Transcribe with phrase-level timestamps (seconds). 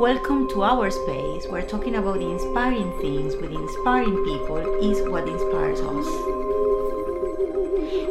[0.00, 5.28] Welcome to our space where talking about the inspiring things with inspiring people is what
[5.28, 6.06] inspires us.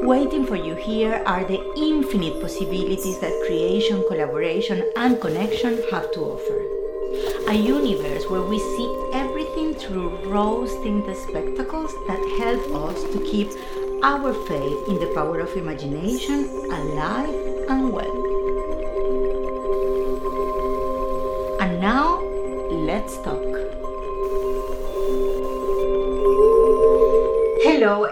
[0.04, 6.20] Waiting for you here are the infinite possibilities that creation, collaboration, and connection have to
[6.20, 7.50] offer.
[7.50, 13.50] A universe where we see everything through rose tinted spectacles that help us to keep
[14.04, 17.34] our faith in the power of imagination alive
[17.68, 18.29] and well.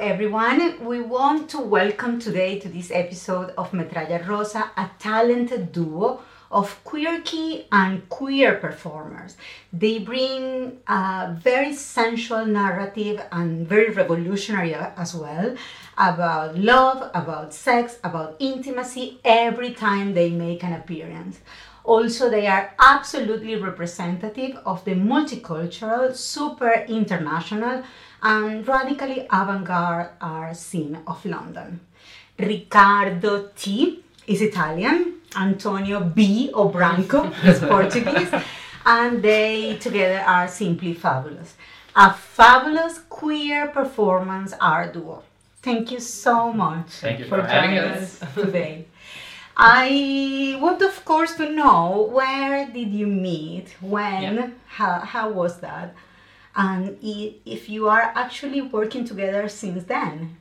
[0.07, 0.85] Everyone.
[0.85, 6.81] We want to welcome today to this episode of Metralla Rosa a talented duo of
[6.85, 9.35] queerky and queer performers.
[9.73, 15.57] They bring a very sensual narrative and very revolutionary as well
[15.97, 21.41] about love, about sex, about intimacy every time they make an appearance.
[21.83, 27.83] Also, they are absolutely representative of the multicultural, super international,
[28.21, 31.79] and radically avant garde art scene of London.
[32.39, 38.33] Riccardo T is Italian, Antonio B or Branco is Portuguese,
[38.85, 41.55] and they together are simply fabulous.
[41.95, 45.23] A fabulous queer performance art duo.
[45.61, 48.19] Thank you so much Thank you for, for joining us.
[48.35, 48.85] today.
[49.57, 53.75] I want, of course, to know where did you meet?
[53.81, 54.35] When?
[54.35, 54.49] Yeah.
[54.67, 55.95] How, how was that?
[56.57, 60.37] And if you are actually working together since then?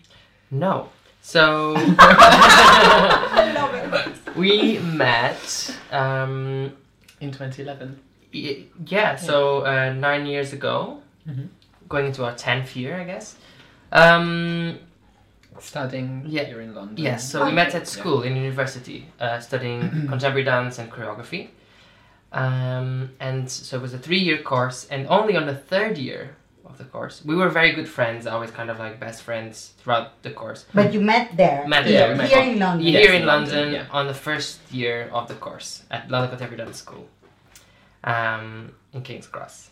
[0.50, 0.88] No.
[1.20, 4.36] So I love it.
[4.36, 5.76] we met.
[5.92, 6.72] Um,
[7.20, 7.98] in 2011.
[8.32, 9.16] y- yeah.
[9.16, 11.48] So uh, nine years ago, Mhm.
[11.88, 13.36] going into our tenth year, I guess.
[13.92, 14.78] Um,
[15.58, 16.44] Studying Yeah.
[16.44, 17.04] here in London.
[17.04, 17.30] yes.
[17.32, 17.84] So we met at Yeah.
[17.96, 21.48] school in university, uh, studying contemporary dance and choreography.
[22.36, 26.76] Um, and so it was a three-year course, and only on the third year of
[26.76, 28.26] the course, we were very good friends.
[28.26, 30.66] Always kind of like best friends throughout the course.
[30.74, 31.66] But you met there.
[31.66, 32.86] Met here, there, we met here on- in London.
[32.86, 33.86] here Yes, in in London, London, yeah.
[33.98, 37.08] on the first year of the course at London Contemporary Dance School
[38.04, 39.70] um, in King's Cross.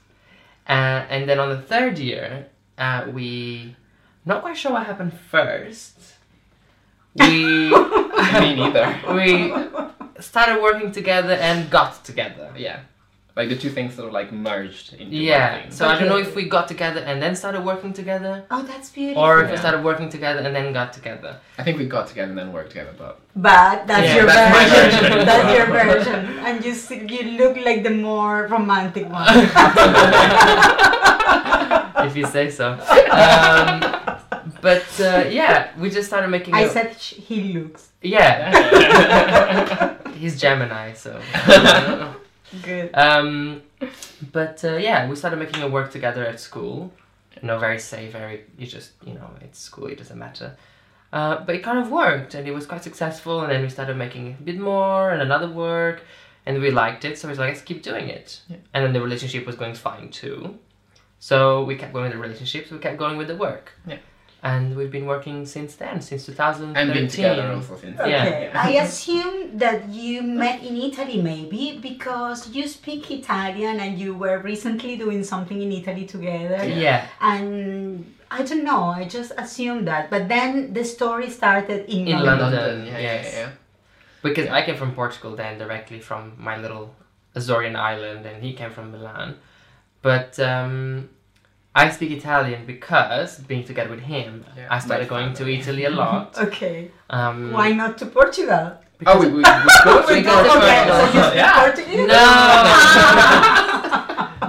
[0.67, 2.47] Uh, and then on the third year,
[2.79, 3.77] uh, we
[4.25, 5.99] not quite sure what happened first.
[7.21, 7.71] We
[8.41, 8.87] Me neither.
[9.15, 9.53] we
[10.21, 12.53] started working together and got together.
[12.57, 12.81] Yeah.
[13.37, 15.55] Like the two things sort of like merged into Yeah.
[15.55, 15.71] one thing.
[15.73, 16.29] So I don't know Okay.
[16.29, 19.25] if we got together and then started working together, Oh, that's beautiful.
[19.25, 21.39] or if we started working together and then got together.
[21.59, 24.53] I think we got together and then worked together, but But that's Yeah, your that's
[24.57, 25.01] my version.
[25.03, 25.27] version.
[25.31, 26.21] that's your version.
[26.47, 29.27] And you see, you look like the more romantic one.
[32.07, 32.79] if you say so.
[33.15, 33.83] Um,
[34.69, 36.55] but uh, yeah, we just started making.
[36.55, 38.39] I a- said sh- he looks Yeah.
[40.21, 41.13] He's Gemini, so.
[42.63, 42.91] good.
[42.95, 43.63] um,
[44.33, 46.77] but uh, yeah, we started making a work together at school.
[47.41, 48.37] You know, very safe, very.
[48.59, 50.57] You just, you know, it's school, it doesn't matter.
[51.13, 53.97] Uh, but it kind of worked and it was quite successful, and then we started
[53.97, 56.03] making a bit more and another work,
[56.47, 58.41] and we liked it, so we was like, let's keep doing it.
[58.49, 58.57] Yeah.
[58.73, 60.59] And then the relationship was going fine too.
[61.21, 63.67] So we kept going with the relationships, we kept going with the work.
[63.87, 63.99] Yeah.
[64.45, 66.77] And we've been working since then, since 2013.
[66.77, 67.99] and been together also since.
[67.99, 68.11] Okay.
[68.11, 68.63] Yeah.
[68.69, 74.39] I assume that you met in Italy maybe because you speak Italian and you were
[74.41, 76.61] recently doing something in Italy together.
[76.63, 77.09] Yeah.
[77.23, 80.11] And I don't know, I just assumed that.
[80.11, 82.53] But then the story started in, In London.
[82.53, 82.87] London.
[82.87, 83.25] yeah, yes.
[83.33, 83.51] yeah, yeah.
[84.23, 86.95] Because I came from Portugal then directly from my little
[87.35, 89.37] Azorean island, and he came from Milan.
[90.03, 91.09] But um,
[91.77, 95.49] I speak Italian because being together with him, Yeah, I started going to.
[95.49, 96.39] Italy a lot.
[96.39, 96.91] Okay.
[97.11, 98.79] Um, Why not to Portugal?
[99.07, 99.51] Oh, we, we, we go
[100.07, 100.71] We to go to Portugal.
[100.71, 101.65] okay, so you speak Yeah.
[101.65, 102.07] Portuguese?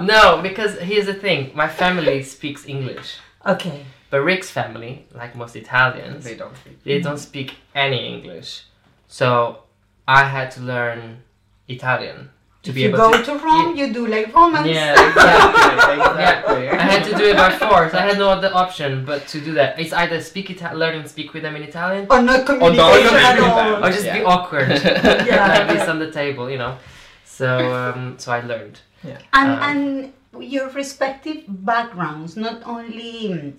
[0.14, 3.84] no, because here's the thing: my family speaks English, okay.
[4.10, 6.82] but Rick's family, like most Italians, They don't speak.
[6.84, 8.62] they don't speak any English.
[9.08, 9.62] So
[10.06, 11.22] I had to learn
[11.68, 12.30] Italian
[12.66, 13.22] to If be you go to.
[13.22, 14.66] to Rome, you do like Romans.
[14.66, 15.94] Yeah, exactly.
[16.02, 16.64] exactly.
[16.68, 17.94] I had to do it by force.
[17.94, 19.78] I had no other option but to do that.
[19.78, 23.24] It's either speak Ita- learn and speak with them in Italian, Or not communication communicate
[23.24, 23.84] at all.
[23.84, 24.68] or just be awkward
[25.30, 25.46] Yeah.
[25.54, 26.76] like this on the table, you know.
[27.24, 28.80] So, um, so I learned.
[29.04, 29.18] Yeah.
[29.32, 30.12] and Um, and
[30.52, 33.52] your respective backgrounds not only mm,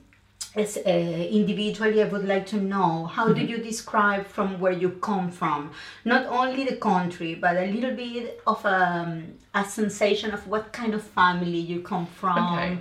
[0.58, 0.90] as uh,
[1.40, 3.50] individually i would like to know how do Mm-hmm.
[3.52, 5.72] you describe from where you come from
[6.06, 9.12] not only the country but a little bit of um,
[9.54, 12.78] a sensation of what kind of family you come from Okay.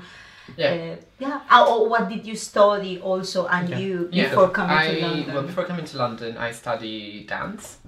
[0.56, 0.72] Yeah.
[0.72, 3.82] uh, yeah or what did you study also and Okay.
[3.82, 7.78] you Yeah, before coming I, to london Well, before coming to London, I studied dance,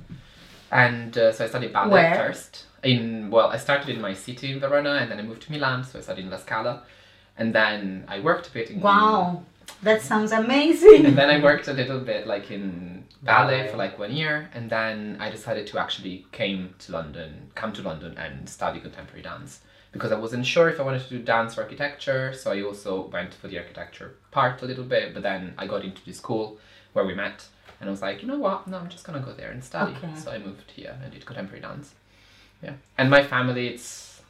[0.70, 2.14] and uh, so I studied ballet Where?
[2.14, 2.64] first.
[2.82, 5.84] in well, I started in my city in Verona, and then I moved to Milan,
[5.84, 6.82] so I studied in La Scala,
[7.36, 9.42] and then I worked a bit in Wow,
[9.82, 11.06] that sounds amazing.
[11.06, 14.70] and then I worked a little bit like in ballet for like one year, and
[14.70, 19.60] then I decided to actually came to London, come to London and study contemporary dance
[19.92, 22.32] because I wasn't sure if I wanted to do dance or architecture.
[22.34, 25.84] So I also went for the architecture part a little bit, but then I got
[25.84, 26.58] into the school
[26.92, 27.46] where we met,
[27.80, 28.66] and I was like, you know what?
[28.66, 29.94] No, I'm just gonna go there and study.
[29.96, 30.14] Okay.
[30.16, 31.94] So I moved here and did contemporary dance.
[32.62, 34.20] Yeah, and my family, it's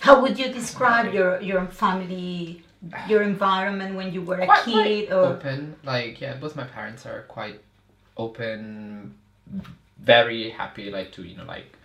[0.00, 2.62] How would you describe your your family,
[3.08, 5.08] your environment when you were a quite, kid?
[5.08, 5.76] quite Or open.
[5.84, 7.60] Like yeah, both my parents are quite
[8.16, 9.14] open,
[9.98, 11.76] very happy like to you know like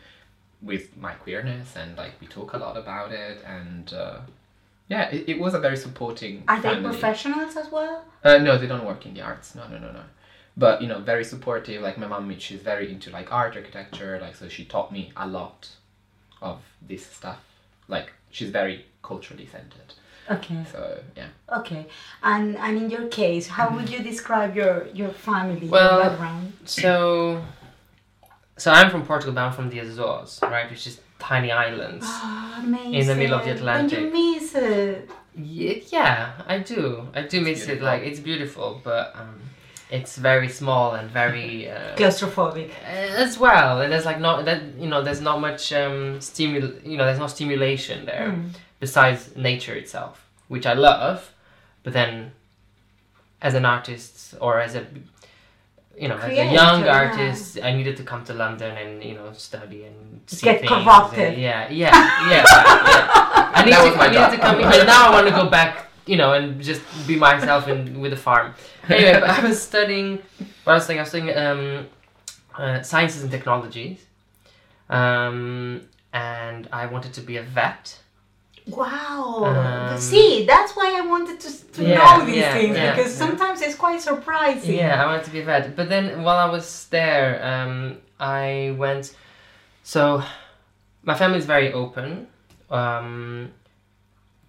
[0.61, 4.19] with my queerness and like we talk a lot about it and uh,
[4.91, 6.43] yeah, it, it was a very supporting.
[6.49, 8.03] are they professionals as well?
[8.23, 9.55] Uh, no, they don't work in the arts.
[9.55, 10.03] No, no, no, no.
[10.57, 11.81] But you know, very supportive.
[11.81, 14.19] Like my mom, she's very into like art, architecture.
[14.21, 15.69] Like so, she taught me a lot
[16.41, 17.39] of this stuff.
[17.87, 19.93] Like she's very culturally centered.
[20.29, 20.63] Okay.
[20.71, 21.27] So yeah.
[21.59, 21.85] Okay,
[22.23, 26.53] and and in your case, how would you describe your your family, Well, your background?
[26.65, 27.43] So,
[28.57, 30.69] so I'm from Portugal, but I'm from the Azores, right?
[30.69, 32.05] Which is tiny islands.
[32.57, 32.93] Amazing.
[32.93, 34.13] In the middle of the Don't you Atlantic.
[34.13, 35.09] miss it?
[35.35, 37.07] Yeah, yeah, I do.
[37.15, 37.81] I do miss it.
[37.81, 39.39] Like it's beautiful, but um,
[39.89, 42.69] it's very small and very uh, Claustrophobic.
[42.85, 43.81] as well.
[43.81, 47.19] And there's like not that you know there's not much um stimul you know there's
[47.19, 48.49] no stimulation there Mm.
[48.81, 51.31] Besides nature itself, which I love.
[51.83, 52.33] But then,
[53.41, 54.85] as an artist or as a
[55.97, 56.97] you know as a Creator, young yeah.
[57.01, 60.69] artist, I needed to come to London and you know study and see Get things.
[60.71, 61.37] corrupted.
[61.37, 61.95] Yeah, yeah,
[62.29, 62.29] yeah.
[62.31, 62.43] yeah.
[63.57, 64.45] I need That to, was my I needed to job.
[64.45, 68.01] come, but now I want to go back, you know, and just be myself and
[68.01, 68.53] with the farm.
[68.89, 70.19] Anyway, but I was studying.
[70.63, 71.87] What I was studying, I was studying um,
[72.57, 73.99] uh, sciences and technologies,
[74.89, 75.81] um,
[76.13, 77.97] and I wanted to be a vet.
[78.67, 79.91] Wow.
[79.93, 83.13] Um, See, that's why I wanted to, to Yeah, know these yeah, things yeah, because
[83.13, 84.75] sometimes it's quite surprising.
[84.75, 85.75] Yeah, I wanted to be vet.
[85.75, 89.15] But then while I was there, um, I went.
[89.83, 90.23] So,
[91.03, 92.27] my family is very open,
[92.69, 93.51] um,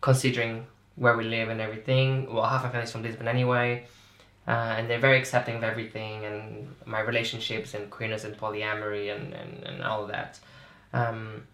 [0.01, 0.67] considering
[0.97, 2.33] where we live and everything.
[2.33, 3.87] Well, half my family's from Lisbon anyway,
[4.47, 9.33] uh, and they're very accepting of everything and my relationships and queerness and polyamory and,
[9.33, 10.39] and, and all that.
[10.93, 11.45] Um,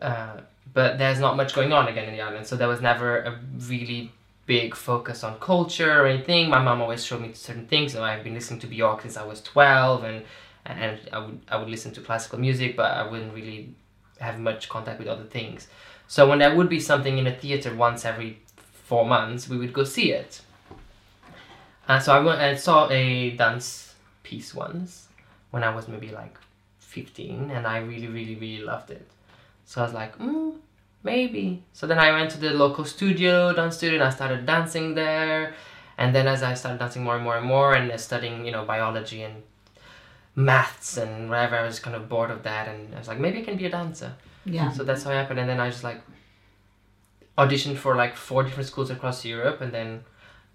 [0.00, 0.38] uh,
[0.72, 3.40] but there's not much going on again in the island, so there was never a
[3.68, 4.12] really
[4.46, 6.48] big focus on culture or anything.
[6.48, 7.92] My mom always showed me certain things.
[7.92, 10.24] So I've been listening to Bjork since I was twelve, and
[10.66, 13.74] and I would I would listen to classical music, but I wouldn't really
[14.20, 15.68] have much contact with other things.
[16.08, 19.72] So when there would be something in a theater once every four months, we would
[19.72, 20.40] go see it.
[21.88, 25.08] And so I went and saw a dance piece once
[25.50, 26.36] when I was maybe like
[26.78, 29.06] fifteen, and I really really really loved it.
[29.70, 30.56] So I was like, mm,
[31.04, 31.62] maybe.
[31.74, 35.54] So then I went to the local studio, dance studio, and I started dancing there.
[35.96, 38.64] And then as I started dancing more and more and more and studying, you know,
[38.64, 39.44] biology and
[40.34, 42.66] maths and whatever, I was kind of bored of that.
[42.66, 44.14] And I was like, maybe I can be a dancer.
[44.44, 44.72] Yeah.
[44.72, 45.38] So that's how it happened.
[45.38, 46.00] And then I just like
[47.38, 50.02] auditioned for like four different schools across Europe and then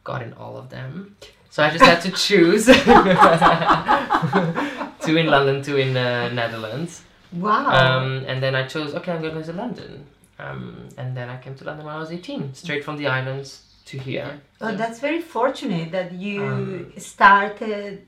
[0.04, 1.16] got in all of them.
[1.50, 2.66] So I just had to choose
[5.06, 7.06] two in London, two in uh, Netherlands.
[7.36, 7.70] Wow.
[7.72, 10.06] Um, and then I chose, okay, I'm going to go to London.
[10.40, 13.62] Um, and then I came to London when I was 18, straight from the islands
[13.86, 14.42] to here.
[14.62, 18.06] oh, that's very fortunate that you Um, started.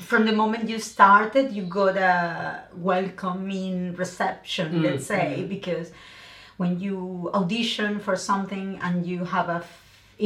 [0.00, 5.90] From the moment you started, you got a welcoming reception, Mm, let's say, because
[6.58, 9.62] when you audition for something and you have a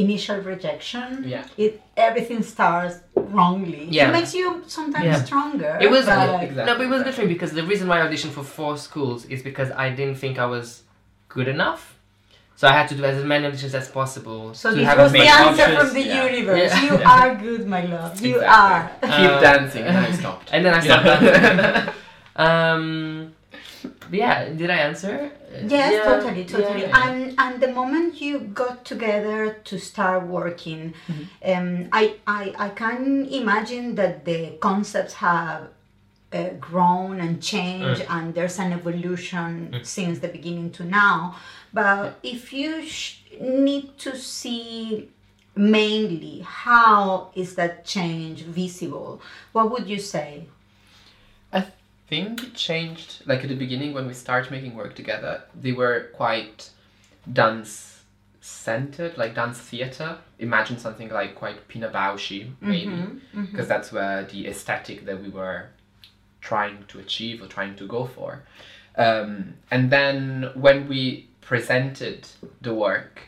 [0.03, 1.43] initial rejection, Yeah.
[1.57, 3.87] it everything starts wrongly.
[3.89, 4.09] Yeah.
[4.09, 5.23] It makes you sometimes Yeah.
[5.23, 5.77] stronger.
[5.81, 6.65] It was, but- Exactly.
[6.67, 8.77] no, but it was good for me because the reason why I auditioned for four
[8.77, 10.83] schools is because I didn't think I was
[11.29, 11.81] good enough.
[12.57, 14.53] So I had to do as many auditions as possible.
[14.53, 15.77] So to this have was as the answer options.
[15.79, 16.25] from the Yeah.
[16.25, 16.71] universe.
[16.73, 16.83] Yeah.
[16.85, 18.21] You are good, my love.
[18.21, 18.47] You Exactly.
[18.47, 18.81] are.
[19.17, 20.47] Keep Um, dancing, and then I stopped.
[20.53, 21.93] And then I stopped dancing.
[22.35, 23.34] um, but
[24.11, 25.31] yeah, did I answer?
[25.67, 26.81] Yes, Yeah, totally, totally.
[26.81, 27.03] yeah.
[27.07, 31.51] And and the moment you got together to start working, Mm-hmm.
[31.53, 35.69] um, I, I I can imagine that the concepts have
[36.33, 38.13] uh, grown and changed, Mm.
[38.15, 41.35] and there's an evolution since the beginning to now.
[41.73, 45.09] But if you sh- need to see
[45.55, 49.21] mainly how is that change visible,
[49.53, 50.47] what would you say?
[52.07, 55.43] Think it changed like at the beginning when we started making work together.
[55.59, 56.69] They were quite
[57.31, 58.03] dance
[58.41, 60.17] centered, like dance theater.
[60.37, 62.91] Imagine something like quite Pina Bausch, maybe,
[63.33, 65.69] because that's where the aesthetic that we were
[66.41, 68.43] trying to achieve or trying to go for.
[68.97, 72.27] Um, and then when we presented
[72.61, 73.21] the work,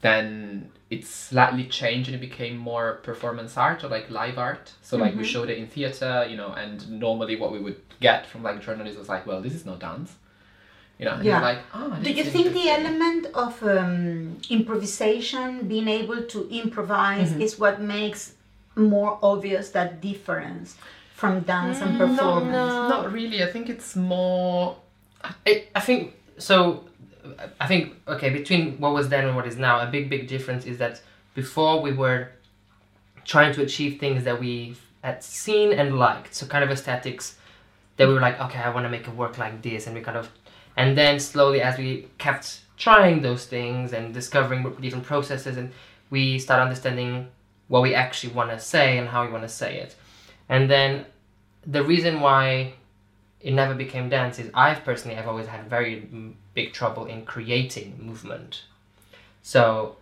[0.00, 4.72] then it slightly changed and it became more performance art or like live art.
[4.82, 8.24] So like we showed it in theater, you know, and normally what we would get
[8.26, 10.14] from like journalists was like, well, this is no dance.
[10.98, 11.40] You know, Yeah.
[11.42, 17.42] like, oh, Do you think the element of um, improvisation, being able to improvise, Mm-hmm.
[17.42, 18.32] is what makes
[18.76, 20.76] more obvious that difference
[21.14, 22.52] from dance and performance?
[22.72, 22.88] No, no.
[22.88, 23.42] Not really.
[23.42, 24.76] I think it's more.
[25.46, 26.84] I, I think so.
[27.60, 30.66] I think okay between what was then and what is now, a big big difference
[30.66, 31.00] is that
[31.34, 32.30] before we were
[33.24, 37.36] trying to achieve things that we had seen and liked, so kind of aesthetics
[37.96, 40.02] that we were like, okay, I want to make a work like this, and we
[40.02, 40.30] kind of,
[40.76, 45.72] and then slowly as we kept trying those things and discovering different processes, and
[46.10, 47.28] we start understanding
[47.68, 49.94] what we actually want to say and how we want to say it,
[50.48, 51.06] and then
[51.66, 52.72] the reason why
[53.40, 56.08] it never became dance is I've personally I've always had very
[56.56, 58.62] big trouble in creating movement.
[59.42, 59.96] So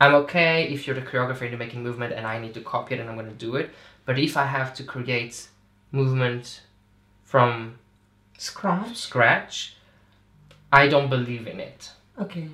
[0.00, 2.94] I'm okay if you're the choreographer and you're making movement and I need to copy
[2.94, 3.70] it and I'm going to do it.
[4.04, 5.48] But if I have to create
[5.92, 6.62] movement
[7.24, 7.78] from
[8.36, 8.96] Scratch?
[8.96, 9.76] scratch,
[10.72, 11.90] I don't believe in it.
[12.18, 12.48] Okay.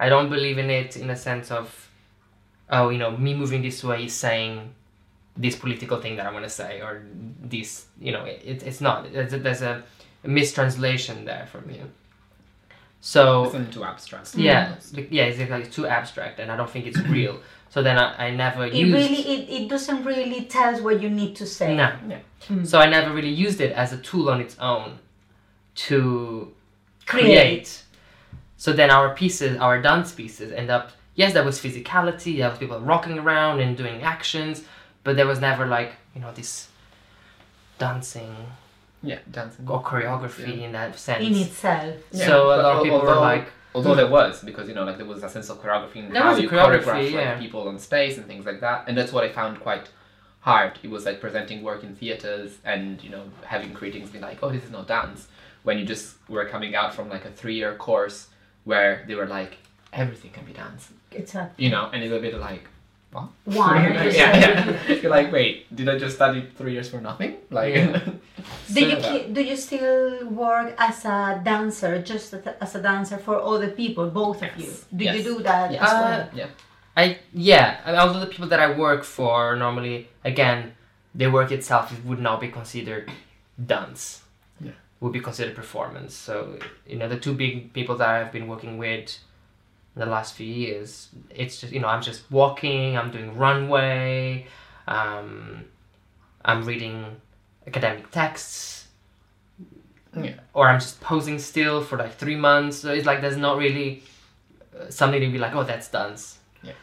[0.00, 1.90] I don't believe in it in a sense of,
[2.70, 4.72] oh, you know, me moving this way is saying
[5.36, 7.04] this political thing that I want to say, or
[7.42, 9.12] this, you know, it, it's not.
[9.12, 9.82] There's a, there's a
[10.24, 11.80] mistranslation there for me.
[13.00, 14.34] So It's not too abstract.
[14.34, 14.94] yeah, almost.
[14.96, 17.40] be- yeah, it's like too abstract, and I don't think it's real.
[17.70, 18.92] So then I, I never It used.
[18.94, 21.76] really, it, it doesn't really tell us what you need to say.
[21.76, 21.92] No.
[22.08, 22.18] Yeah.
[22.48, 22.66] Mm.
[22.66, 24.98] So I never really used it as a tool on its own
[25.86, 26.52] to
[27.06, 27.24] Create.
[27.26, 27.82] create.
[28.56, 30.90] So then our pieces, our dance pieces, end up.
[31.14, 32.38] Yes, there was physicality.
[32.38, 34.64] There was people rocking around and doing actions,
[35.04, 36.68] but there was never like you know this
[37.78, 38.34] dancing
[39.02, 39.68] Yeah, dancing.
[39.68, 41.24] or choreography in that sense.
[41.24, 41.94] In itself.
[42.10, 44.74] Yeah, so a but lot of al- people were like, Although there was, because you
[44.74, 47.10] know, like there was a sense of choreography in There how was you choreography, choreograph
[47.12, 47.30] yeah.
[47.32, 49.88] like people on space and things like that, and that's what I found quite
[50.40, 50.78] hard.
[50.82, 54.50] It was like presenting work in theaters and you know having critics be like, "Oh,
[54.50, 55.28] this is not dance,"
[55.62, 58.28] when you just were coming out from like a three-year course
[58.64, 59.58] where they were like,
[59.92, 61.64] "Everything can be dance," Exactly.
[61.64, 62.64] you know, and it's a bit like,
[63.12, 63.88] "What?" Why?
[64.12, 64.92] yeah, yeah.
[64.94, 68.00] You're like, "Wait, did I just study three years for nothing?" Like, Yeah.
[68.74, 73.40] Do you ki- do you still work as a dancer, just as a- dancer for
[73.40, 74.70] other people, both of you?
[74.94, 75.16] Do Yes.
[75.16, 75.82] you do that Yes.
[75.82, 76.28] as Uh, well?
[76.40, 76.46] yeah.
[76.96, 80.72] I yeah, and although the people that I work for normally again,
[81.14, 83.10] the work itself would not be considered
[83.56, 84.22] dance.
[84.60, 84.72] Yeah.
[85.00, 86.14] Would be considered performance.
[86.14, 89.27] So you know the two big people that I've been working with in
[89.98, 94.46] the last few years, it's just you know I'm just walking, I'm doing runway,
[94.86, 95.64] um,
[96.44, 97.16] I'm reading
[97.66, 98.88] academic texts.
[100.16, 100.34] Yeah.
[100.54, 102.78] Or I'm just posing still for like three months.
[102.78, 104.02] So it's like there's not really
[104.74, 106.38] uh, something to be like, oh, that's dance.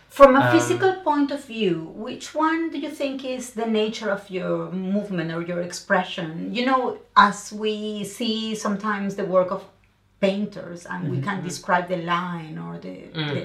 [0.09, 4.09] From a Um, physical point of view, which one do you think is the nature
[4.09, 6.55] of your movement or your expression?
[6.55, 9.61] You know, as we see sometimes the work of
[10.27, 13.33] painters and we can describe the line or the, Mm.
[13.33, 13.41] the,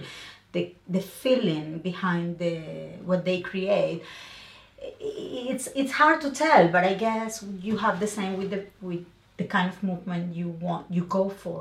[0.54, 0.62] the
[0.96, 2.54] the feeling behind the
[3.08, 3.98] what they create.
[4.98, 9.04] It's it's hard to tell, but I guess you have the same with the with
[9.36, 11.60] the kind of movement you want you go for.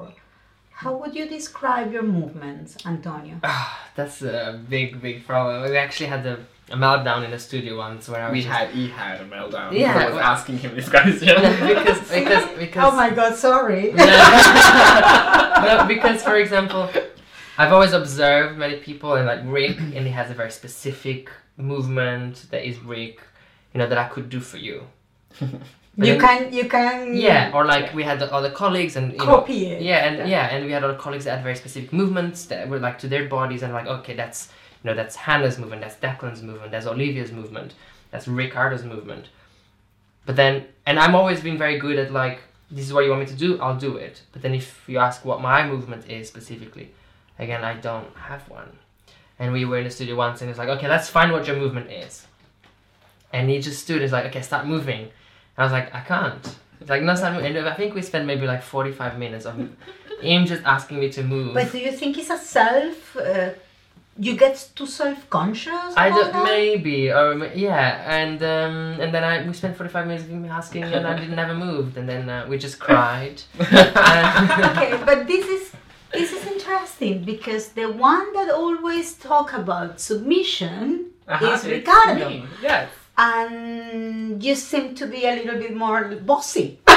[0.71, 3.35] How would you describe your movements, Antonio?
[3.97, 5.69] That's a big, big problem.
[5.69, 6.38] We actually had a,
[6.71, 9.25] a meltdown in the studio once where I was We just- had he had a
[9.25, 9.71] meltdown.
[9.71, 9.97] Yeah.
[9.97, 11.27] I was asking him this question.
[11.67, 13.91] because because because oh my god, sorry.
[15.65, 16.89] no, because for example,
[17.57, 22.45] I've always observed many people and like Rick, and he has a very specific movement
[22.51, 23.19] that is Rick,
[23.73, 24.83] you know, that I could do for you.
[25.39, 29.11] But you then- can you can Yeah, or like we had the other colleagues and
[29.11, 29.81] you know, copy it.
[29.81, 32.79] yeah, and yeah, and we had other colleagues that had very specific movements that were
[32.79, 34.49] like to their bodies, and like, okay, that's
[34.83, 37.74] you know, that's Hannah's movement, that's Declan's movement, that's Olivia's movement,
[38.12, 39.27] that's Riccardo's movement.
[40.25, 42.39] But then, and I'm always been very good at like,
[42.71, 44.21] this is what you want me to do, I'll do it.
[44.31, 46.91] But then if you ask what my movement is specifically,
[47.38, 48.69] again, I don't have one.
[49.38, 51.55] And we were in the studio once, and it's like, okay, let's find what your
[51.55, 52.27] movement is.
[53.31, 55.01] And he just stood, he's like, okay, start moving.
[55.01, 55.12] And
[55.57, 56.55] I was like, I can't.
[56.81, 57.55] It's like, no, start moving.
[57.55, 59.75] And I think we spent maybe like 45 minutes of him
[60.45, 61.53] just asking me to move.
[61.53, 63.15] But do you think it's a self?
[63.15, 63.51] Uh,
[64.19, 65.93] you get too self conscious.
[65.95, 70.25] I don't, maybe, or yeah, and um, and then I we spent forty five minutes
[70.25, 73.41] of him asking, and I didn't never moved, and then uh, we just cried.
[73.59, 75.71] Okay, but this is
[76.11, 82.29] this is interesting because the one that always talk about submission Uh-huh, is it's Riccardo,
[82.29, 82.43] me.
[82.61, 82.89] Yes.
[83.17, 86.79] and you seem to be a little bit more bossy.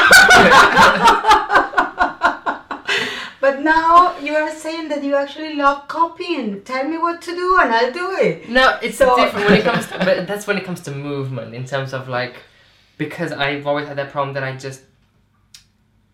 [5.15, 6.63] actually love copying.
[6.63, 8.49] Tell me what to do and I'll do it.
[8.49, 11.55] No, it's So- different when it comes to, but that's when it comes to movement
[11.55, 12.37] in terms of like,
[12.99, 14.83] because I've always had that problem that I just,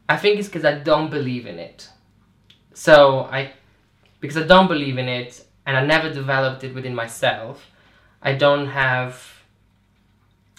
[0.09, 1.89] I think it's because I don't believe in it.
[2.73, 3.53] So I,
[4.21, 7.67] because I don't believe in it and I never developed it within myself,
[8.23, 9.23] I don't have,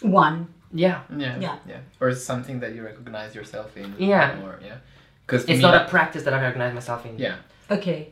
[0.02, 0.48] One.
[0.72, 1.38] yeah, Yeah.
[1.40, 1.58] Yeah.
[1.68, 1.80] Yeah.
[2.00, 3.96] Or something that you recognize yourself in.
[3.98, 4.40] Yeah.
[4.44, 4.78] Or yeah.
[5.30, 7.18] Because it's not a practice that I recognize myself in.
[7.20, 7.36] Yeah.
[7.70, 8.10] Okay.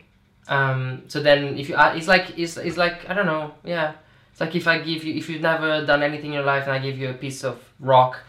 [0.48, 3.94] Um, so then if you, uh, it's like, it's, it's like, I don't know, yeah.
[4.32, 6.74] It's like if I give you, if you've never done anything in your life and
[6.74, 8.20] I give you a piece of rock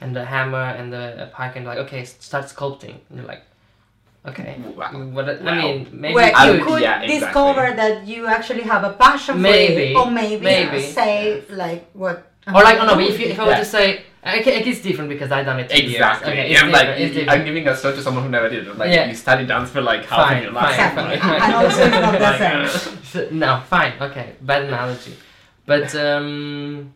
[0.00, 2.96] and a hammer and a, a pike and like, okay, start sculpting.
[3.10, 3.42] And you're like,
[4.26, 4.56] okay.
[4.74, 4.92] Wow.
[5.12, 5.54] What, I Wow.
[5.60, 7.20] mean, maybe Well, I you would- could yeah, exactly.
[7.20, 10.80] discover that you actually have a passion for it, or maybe, maybe.
[10.80, 12.32] say like what.
[12.46, 13.58] or like, oh no, but if, you, if I were Yeah.
[13.58, 16.34] to say, okay, it's different because I done it two Exactly.
[16.34, 16.38] years.
[16.40, 18.76] Okay, yeah, I'm like I'm giving a story to someone who never did it.
[18.76, 19.06] Like Yeah.
[19.08, 20.76] you studied dance for like half Fine, of your life.
[20.76, 21.18] fine, Exactly.
[21.20, 21.42] fine.
[21.42, 22.60] and also it's not the Like, same.
[22.62, 25.14] uh, So- no, fine, okay, bad analogy,
[25.66, 26.92] but um,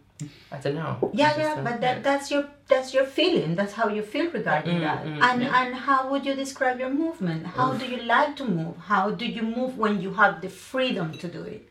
[0.53, 1.11] I don't know.
[1.15, 3.55] Yeah, just, yeah, uh, but that, that's your that's your feeling.
[3.57, 5.05] That's how you feel regarding Mm, that.
[5.05, 5.59] mm, and yeah.
[5.63, 7.47] and how would you describe your movement?
[7.47, 8.77] How do you like to move?
[8.93, 11.69] How do you move when you have the freedom to do it?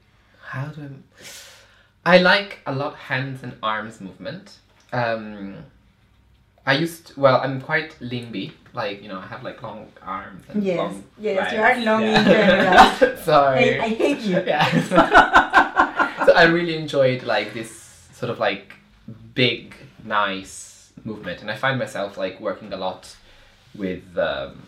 [0.53, 0.81] How do
[2.03, 2.15] I?
[2.15, 4.57] I like a lot hands and arms movement.
[4.91, 5.55] Um,
[6.65, 7.41] I used well.
[7.41, 8.51] I'm quite limby.
[8.73, 11.53] Like you know, I have like long arms and Yes, long yes, legs.
[11.53, 12.19] you are long yeah.
[12.19, 13.17] in general.
[13.23, 13.79] Sorry.
[13.79, 14.43] I, I hate you.
[14.45, 16.25] Yeah.
[16.25, 17.71] so I really enjoyed like this
[18.13, 18.73] sort of like
[19.33, 23.15] big, nice movement, and I find myself like working a lot
[23.75, 24.61] with um,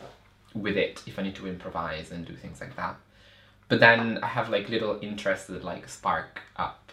[0.56, 2.96] with it if I need to improvise and do things like that.
[3.70, 6.92] But then I have like little interests that like spark up.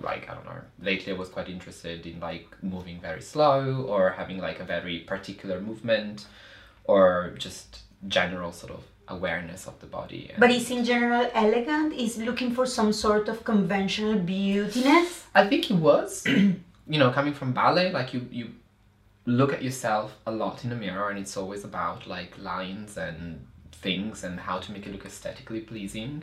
[0.00, 0.60] Like I don't know.
[0.80, 5.00] Lately, I was quite interested in like moving very slow or having like a very
[5.00, 6.26] particular movement,
[6.84, 10.32] or just general sort of awareness of the body.
[10.38, 11.92] But is in general elegant?
[11.94, 15.24] Is looking for some sort of conventional beautiness?
[15.34, 16.24] I think it was.
[16.26, 18.50] you know, coming from ballet, like you you
[19.24, 23.46] look at yourself a lot in the mirror, and it's always about like lines and
[23.72, 26.22] things and how to make it look aesthetically pleasing.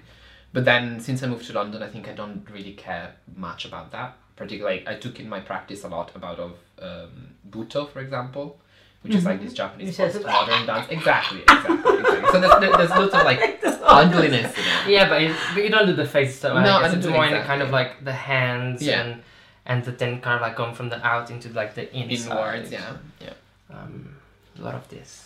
[0.52, 3.92] But then since I moved to London, I think I don't really care much about
[3.92, 4.16] that.
[4.36, 8.60] Particularly, I took in my practice a lot about of um, Buto, for example,
[9.02, 10.88] which is like this Japanese Which is- post-modern dance.
[10.90, 12.32] Exactly, exactly, exactly.
[12.32, 14.90] So there's, there's lots of like ugliness in it.
[14.90, 17.10] Yeah, but, but you don't do the face so No, no, I it's don't do
[17.12, 19.02] more in the kind of like the hands Yeah.
[19.02, 19.22] and
[19.66, 22.32] and the, then kind of like going from the out into like the inside.
[22.32, 23.34] Inwards, yeah, yeah.
[23.70, 24.16] Um,
[24.58, 25.26] a lot of this.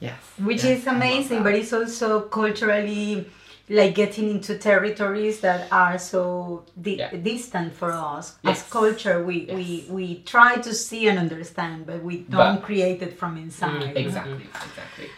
[0.00, 0.18] Yes.
[0.38, 3.28] which yeah, is amazing but it's also culturally
[3.78, 7.16] like getting into territories that are so di- Yeah.
[7.30, 8.50] distant for us Yes.
[8.64, 9.88] as culture we, we Yes.
[9.98, 10.04] we
[10.34, 14.46] try to see and understand but we don't But- create it from inside Mm, Exactly,
[14.68, 15.08] exactly.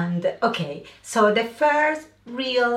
[0.00, 2.02] and okay so the first
[2.44, 2.76] real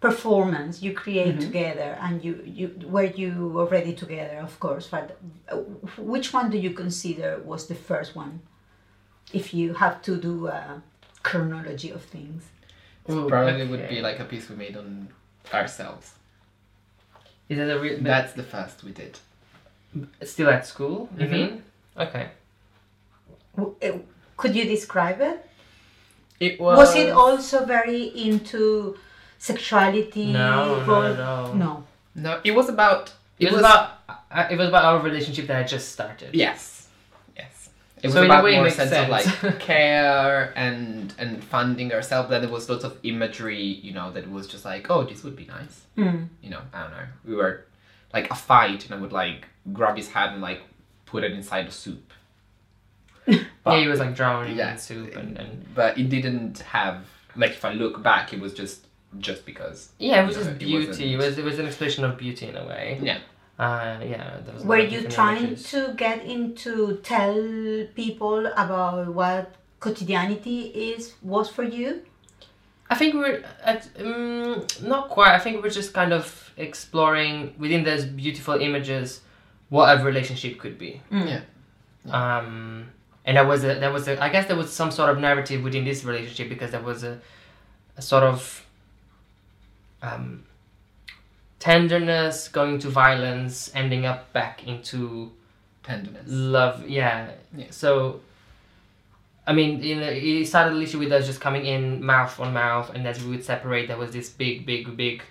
[0.00, 1.46] performance you create Mm-hmm.
[1.48, 3.32] together and you you were you
[3.62, 5.04] already together of course but
[5.52, 5.56] uh,
[6.14, 8.32] which one do you consider was the first one
[9.40, 10.82] if you have to do a
[11.22, 12.42] chronology of things
[13.08, 15.08] Ooh, Probably would be like a piece we made on
[15.54, 16.12] ourselves.
[17.48, 17.98] Is that a real?
[18.00, 19.18] That's the first we did.
[20.22, 21.08] still at school?
[21.18, 21.30] You Mhm.
[21.32, 21.62] mean?
[21.96, 22.28] Okay.
[24.36, 25.44] Could you describe it
[26.38, 28.96] It was, Was it also very into
[29.38, 31.54] sexuality No, not role- at all.
[31.54, 31.84] no
[32.14, 33.12] No, it was about.
[33.38, 33.98] It, was, about.
[34.08, 36.34] Uh, it was about our relationship that I just started.
[36.34, 36.79] Yes, yes.
[38.02, 42.30] It was So about more makes sense, of like care and and funding ourselves.
[42.30, 45.36] Then there was lots of imagery, you know, that was just like, oh, this would
[45.36, 45.82] be nice.
[45.96, 46.28] Mm.
[46.42, 47.06] You know, I don't know.
[47.26, 47.66] We were
[48.14, 50.62] like a fight, and I would like grab his hand and like
[51.06, 52.12] put it inside the soup.
[53.26, 53.40] yeah,
[53.80, 54.72] he was like drowning Yeah.
[54.72, 57.04] in soup and, and But it didn't have
[57.36, 58.86] like if I look back, it was just
[59.18, 59.90] just because.
[59.98, 61.14] yeah, it was You know, just it beauty.
[61.14, 62.98] It, was it was an expression of beauty in a way.
[63.02, 63.18] Yeah.
[63.60, 64.38] Uh, yeah.
[64.44, 65.70] There was a Were lot of you trying images.
[65.72, 70.60] to get into tell people about what quotidianity
[70.92, 72.02] is was for you?
[72.88, 75.34] I think we we're at, um, not quite.
[75.34, 79.20] I think we we're just kind of exploring within those beautiful images
[79.68, 81.02] what a relationship could be.
[81.10, 81.42] Yeah.
[82.10, 82.88] Um,
[83.26, 85.62] and there was a there was a I guess there was some sort of narrative
[85.62, 87.20] within this relationship because there was a,
[87.98, 88.66] a sort of
[90.02, 90.44] um,
[91.60, 95.30] tenderness going to violence, ending up back into
[95.84, 96.24] Tenderness.
[96.26, 96.88] love.
[96.88, 97.30] Yeah.
[97.56, 97.66] Yeah.
[97.70, 98.20] So.
[99.46, 102.94] I mean, you know, it started literally with us just coming in mouth on mouth,
[102.94, 105.22] and as we would separate, there was this big, big, big,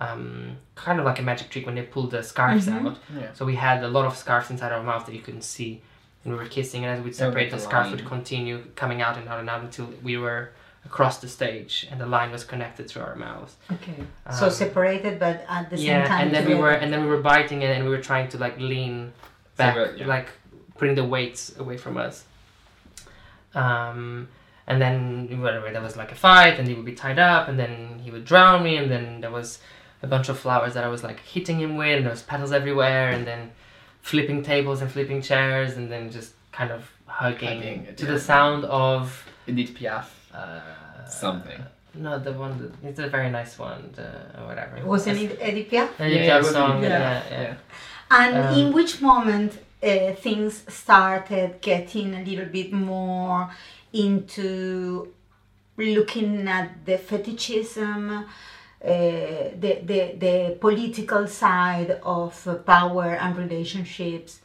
[0.00, 2.86] um, kind of like a magic trick when they pulled the scarves Mhm.
[2.86, 2.98] out.
[3.16, 3.28] Yeah.
[3.34, 5.82] So we had a lot of scarves inside our mouth that you couldn't see,
[6.24, 9.02] and we were kissing, and as we'd separate, like the a scarf would continue coming
[9.02, 10.50] out and out and out until we were
[10.84, 13.56] across the stage, and the line was connected through our mouths.
[13.72, 13.94] Okay.
[14.38, 16.20] so Um, separated, but at the same yeah, time.
[16.26, 18.38] and then we were and then we were biting it, and we were trying to
[18.38, 19.12] like lean
[19.56, 20.06] back, we're- yeah.
[20.06, 20.28] like
[20.78, 22.24] putting the weights away from us.
[23.54, 24.28] Um,
[24.66, 27.58] and then whatever, there was like a fight, and he would be tied up, and
[27.58, 29.58] then he would drown me, and then there was
[30.02, 32.52] a bunch of flowers that I was like hitting him with, and there was petals
[32.52, 33.50] everywhere, and then
[34.02, 38.12] flipping tables and flipping chairs, and then just kind of hugging, Hugging, to yeah.
[38.12, 40.06] the sound of Edith Piaf.
[40.34, 41.62] Uh, Something.
[41.94, 44.08] No, the one that, it's a very nice one, the,
[44.40, 44.84] or whatever.
[44.86, 45.88] Wasn't it Edith Piaf?
[45.98, 46.78] Yeah, Yeah, yeah, was song.
[46.78, 47.42] Edith Yeah, yeah.
[47.42, 47.54] yeah.
[48.10, 53.50] And Um, in which moment uh, things started getting a little bit more
[53.92, 55.12] into
[55.76, 58.24] looking at the fetishism, uh,
[58.84, 64.40] the, the, the political side of power and relationships,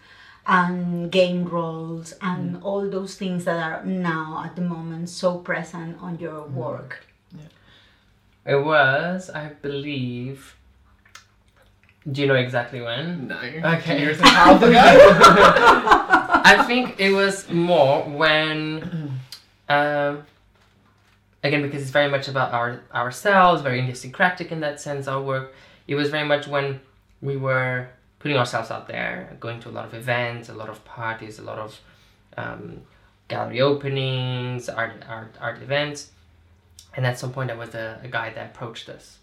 [0.47, 5.97] and game roles, and all those things that are now at the moment so present
[6.01, 7.05] on your work.
[8.45, 10.55] It was, I believe.
[12.11, 13.27] Do you know exactly when?
[13.27, 13.37] No.
[13.37, 13.99] Okay.
[13.99, 14.71] Years and a half ago.
[16.45, 19.19] I think it was more when,
[19.69, 20.23] um,
[21.43, 25.07] again, because it's very much about our ourselves, very idiosyncratic in that sense.
[25.07, 25.55] Our work.
[25.87, 26.81] It was very much when
[27.23, 27.87] we were
[28.25, 31.43] putting ourselves out there, going to a lot of events, a lot of parties, a
[31.43, 31.79] lot of
[32.37, 32.81] um,
[33.27, 36.09] gallery openings, art art art events,
[36.95, 39.19] and at some point there was a, a guy that approached us,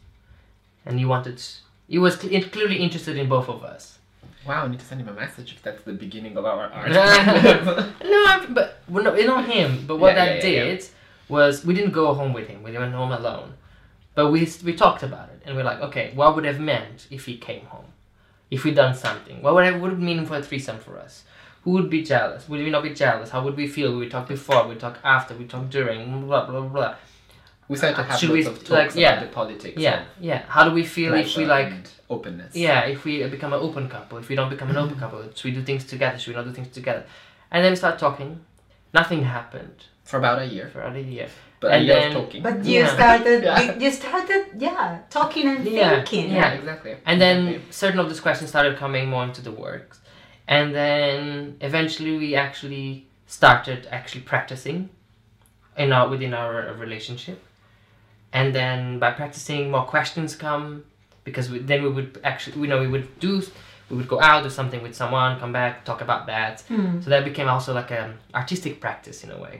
[0.86, 1.42] and he wanted.
[1.88, 3.98] He was cl- clearly interested in both of us.
[4.46, 6.90] wow, I need to send him a message if that's the beginning of our art.
[8.12, 9.84] No, but well, no, not him.
[9.88, 10.88] But what Yeah, that yeah, yeah, did
[11.28, 12.62] was we didn't go home with him.
[12.62, 13.54] We went home alone.
[14.14, 17.24] But we we talked about it, and we're like, okay, what would have meant if
[17.26, 17.91] he came home?
[18.52, 21.24] If we'd done something, what would it would it mean for a threesome for us?
[21.62, 22.48] Who would be jealous?
[22.48, 23.30] Would we not be jealous?
[23.30, 23.88] How would we feel?
[23.92, 24.60] Would we talk before?
[24.66, 25.34] Would we talk after?
[25.34, 26.26] We talk during?
[26.26, 26.68] Blah blah blah.
[26.68, 26.94] blah.
[27.68, 29.12] we started to have Should lots we, of talks like, yeah.
[29.12, 30.42] about the politics Yeah, yeah.
[30.48, 31.72] How do we feel if we like?
[32.10, 32.54] openness.
[32.54, 35.44] Yeah, if we become an open couple, if we don't become an open couple, should
[35.50, 36.18] we do things together?
[36.18, 37.04] Should we not do things together?
[37.50, 38.40] And then we start talking.
[38.92, 40.66] Nothing happened For about a year.
[40.72, 41.28] for about a year.
[41.60, 42.40] But And a year then- of talking.
[42.48, 42.94] But you Yeah.
[42.98, 43.60] started, Yeah.
[43.62, 44.86] you, you started, yeah,
[45.18, 46.26] talking and Yeah, thinking.
[46.38, 46.58] yeah.
[46.60, 46.92] exactly.
[47.08, 47.72] And then Exactly.
[47.82, 49.96] certain of these questions started coming more into the works.
[50.56, 51.20] And then
[51.68, 52.86] eventually we actually
[53.38, 54.78] started actually practicing
[55.82, 56.52] in our within our
[56.84, 57.38] relationship.
[58.38, 60.64] And then by practicing more questions come
[61.28, 63.32] because we, then we would actually you know we would do
[63.90, 67.00] we would go out do something with someone come back talk about that Hmm.
[67.02, 69.56] so that became also like an artistic practice in a way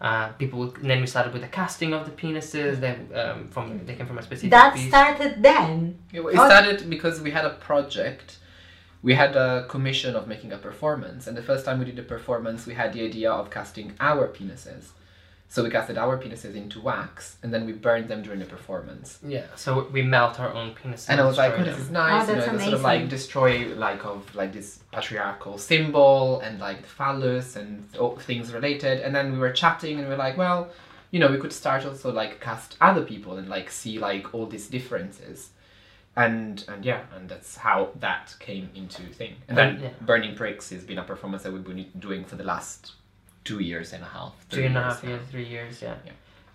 [0.00, 3.84] uh, people would, then we started with the casting of the penises that um, from
[3.86, 4.88] they came from a specific That piece.
[4.88, 5.98] started then.
[6.12, 6.46] Yeah, well, It Oh.
[6.48, 8.38] started because we had a project.
[9.02, 12.02] We had a commission of making a performance, and the first time we did the
[12.02, 14.84] performance, we had the idea of casting our penises.
[15.50, 19.18] So we casted our penises into wax, and then we burned them during the performance.
[19.26, 21.08] Yeah, so we melt our own penises.
[21.08, 22.28] And I was like, oh, this is nice.
[22.28, 26.40] Oh, you know, that's it sort of like destroy like of like this patriarchal symbol
[26.40, 29.00] and like the phallus and all oh, things related.
[29.00, 30.68] And then we were chatting, and we were like, well,
[31.10, 34.46] you know, we could start also like cast other people and like see like all
[34.46, 35.48] these differences.
[36.14, 39.36] And and yeah, and that's how that came into thing.
[39.48, 39.88] And then Yeah.
[40.02, 42.92] Burning Pricks has been a performance that we've been doing for the last
[43.44, 44.34] two years and a half.
[44.50, 45.94] two three and a years years, three years, yeah.
[46.04, 46.12] Yeah.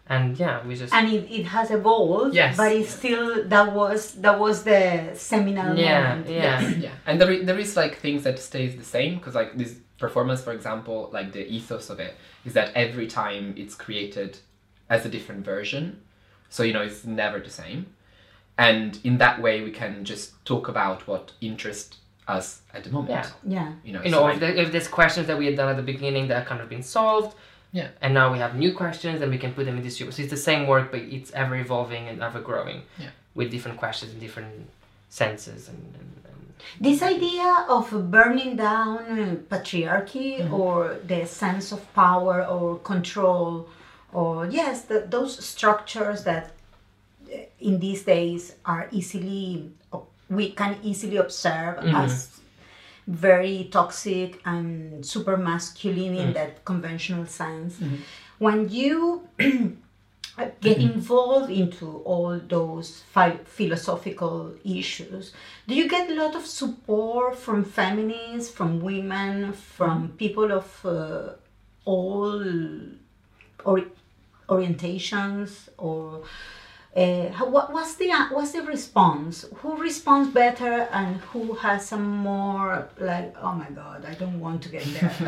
[0.07, 2.57] And yeah, we just And it, it has evolved, Yes.
[2.57, 6.29] but it's still that was that was the seminal yeah, moment.
[6.29, 9.75] yeah, yeah and there, there is like things that stays the same because like this
[9.97, 14.37] performance for example like the ethos of it is that every time it's created
[14.89, 16.01] as a different version
[16.49, 17.85] so you know it's never the same
[18.57, 23.09] and in that way we can just talk about what interests us at the moment
[23.11, 23.29] Yeah.
[23.57, 23.71] Yeah.
[23.83, 25.75] you know, You know, like- if, there, if there's questions that we had done at
[25.77, 27.35] the beginning that have kind of been solved,
[27.71, 27.89] Yeah.
[28.01, 29.97] and now we have new questions, and we can put them in this.
[29.97, 32.83] So it's the same work, but it's ever evolving and ever growing.
[32.99, 33.09] Yeah.
[33.35, 34.69] With different questions and different
[35.09, 35.77] senses and.
[35.99, 38.97] and, and This idea of burning down
[39.49, 40.53] patriarchy Mm-hmm.
[40.61, 40.75] or
[41.11, 43.67] the sense of power or control,
[44.13, 46.43] or yes, the, those structures that
[47.33, 49.71] uh, in these days are easily,
[50.29, 51.93] we can easily observe Mhm.
[52.03, 52.29] as
[53.07, 56.33] very toxic and super masculine in Mm.
[56.33, 57.73] that conventional sense.
[57.79, 57.97] Mhm.
[58.39, 59.27] When you
[60.61, 65.33] get involved into all those phi- philosophical issues,
[65.67, 71.33] do you get a lot of support from feminists, from women, from people of uh,
[71.85, 72.41] all
[73.65, 73.91] or-
[74.49, 76.23] orientations, or
[76.95, 79.45] Uh, how, what, what's the uh, what's the response?
[79.57, 84.61] Who responds better and who has some more like oh my god I don't want
[84.63, 85.11] to get there.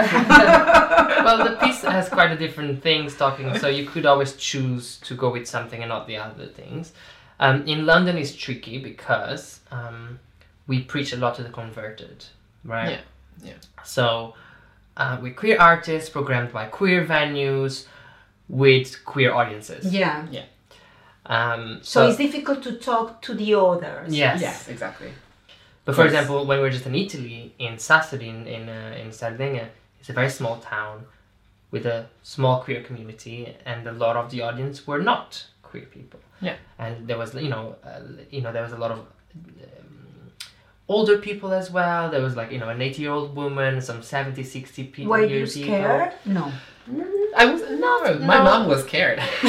[1.26, 5.16] well, the piece has quite a different things talking, so you could always choose to
[5.16, 6.94] go with something and not the other things.
[7.40, 10.20] Um, in London, it's tricky because um,
[10.68, 12.26] we preach a lot to the converted,
[12.64, 12.92] right?
[12.92, 13.02] Yeah,
[13.44, 13.84] yeah.
[13.84, 14.36] So
[14.98, 17.88] uh, we're queer artists programmed by queer venues
[18.48, 19.92] with queer audiences.
[19.92, 20.46] Yeah, yeah.
[21.28, 24.14] Um, So, so, it's difficult to talk to the others.
[24.14, 24.42] yes.
[24.42, 25.12] Yes, exactly.
[25.86, 26.14] But for Yes.
[26.14, 29.68] example, when we were just in Italy, in Sassari, in in, uh, in Sardinia,
[30.00, 31.06] it's a very small town
[31.72, 36.20] with a small queer community, and a lot of the audience were not queer people.
[36.42, 36.56] Yeah.
[36.78, 38.02] And there was, you know, uh,
[38.36, 40.32] you know, there was a lot of um,
[40.88, 42.10] older people as well.
[42.10, 45.12] There was like, you know, an 80 year old woman, some 70, 60 people.
[45.12, 45.64] Were you year people.
[45.64, 46.14] scared?
[46.26, 46.52] No.
[46.88, 48.20] I was no.
[48.20, 48.44] My no.
[48.44, 49.20] mom was scared.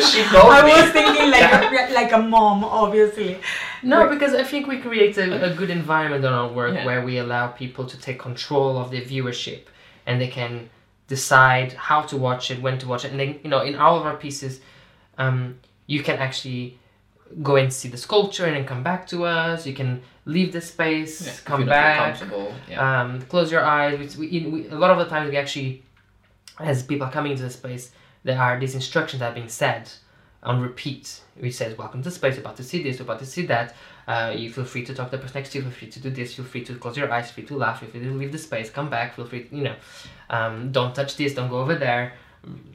[0.00, 0.72] she told I me.
[0.72, 3.38] was thinking like a, like a mom, obviously.
[3.82, 6.84] No, because I think we create a, a good environment on our work Yeah.
[6.84, 9.62] where we allow people to take control of their viewership
[10.06, 10.68] and they can
[11.08, 13.10] decide how to watch it, when to watch it.
[13.10, 14.60] And then, you know, in all of our pieces,
[15.18, 16.78] um, you can actually
[17.42, 19.66] go and see the sculpture and then come back to us.
[19.66, 20.02] You can
[20.36, 22.52] leave the space, Yeah, come you don't feel back.
[22.68, 23.00] Yeah.
[23.02, 24.16] um, close your eyes.
[24.16, 25.82] We, we, we, a lot of the times, we actually,
[26.58, 27.90] as people are coming into the space,
[28.24, 29.90] there are these instructions that are being said
[30.42, 32.38] on repeat, which says, "Welcome to the space.
[32.38, 33.00] About to see this.
[33.00, 33.74] About to see that.
[34.08, 35.64] Uh, you feel free to talk to the person next to you.
[35.64, 36.34] Feel free to do this.
[36.34, 37.26] Feel free to close your eyes.
[37.30, 37.80] Feel free to laugh.
[37.80, 38.68] Feel free to leave the space.
[38.70, 39.14] Come back.
[39.16, 39.44] Feel free.
[39.44, 39.76] To, you know,
[40.30, 41.34] um, don't touch this.
[41.34, 42.14] Don't go over there.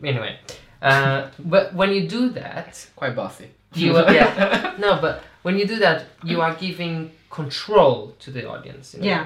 [0.04, 0.38] Anyway,
[0.82, 3.50] uh, but when you do that, Quite bossy.
[3.76, 4.74] You are, yeah.
[4.80, 8.94] No, but when you do that, you are giving control to the audience.
[8.94, 9.08] you know?
[9.08, 9.26] Yeah.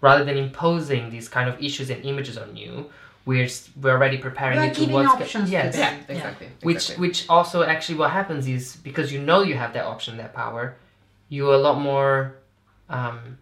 [0.00, 2.86] Rather than imposing these kind of issues and images on you,
[3.26, 3.48] we're
[3.82, 5.76] we're already preparing You are you to giving what's options to yes.
[5.76, 6.48] Yeah, exactly.
[6.62, 7.08] Which exactly.
[7.08, 10.76] which also actually what happens is because you know you have that option, that power,
[11.28, 12.36] you're a lot more
[12.88, 13.36] um,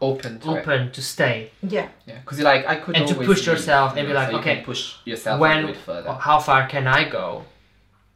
[0.00, 0.60] open to it.
[0.60, 1.50] open to stay.
[1.62, 1.88] Yeah.
[2.06, 4.96] Yeah, because you're like I could And to push yourself and be like, okay, push
[5.04, 6.12] yourself when- a bit further.
[6.12, 7.44] How far can I go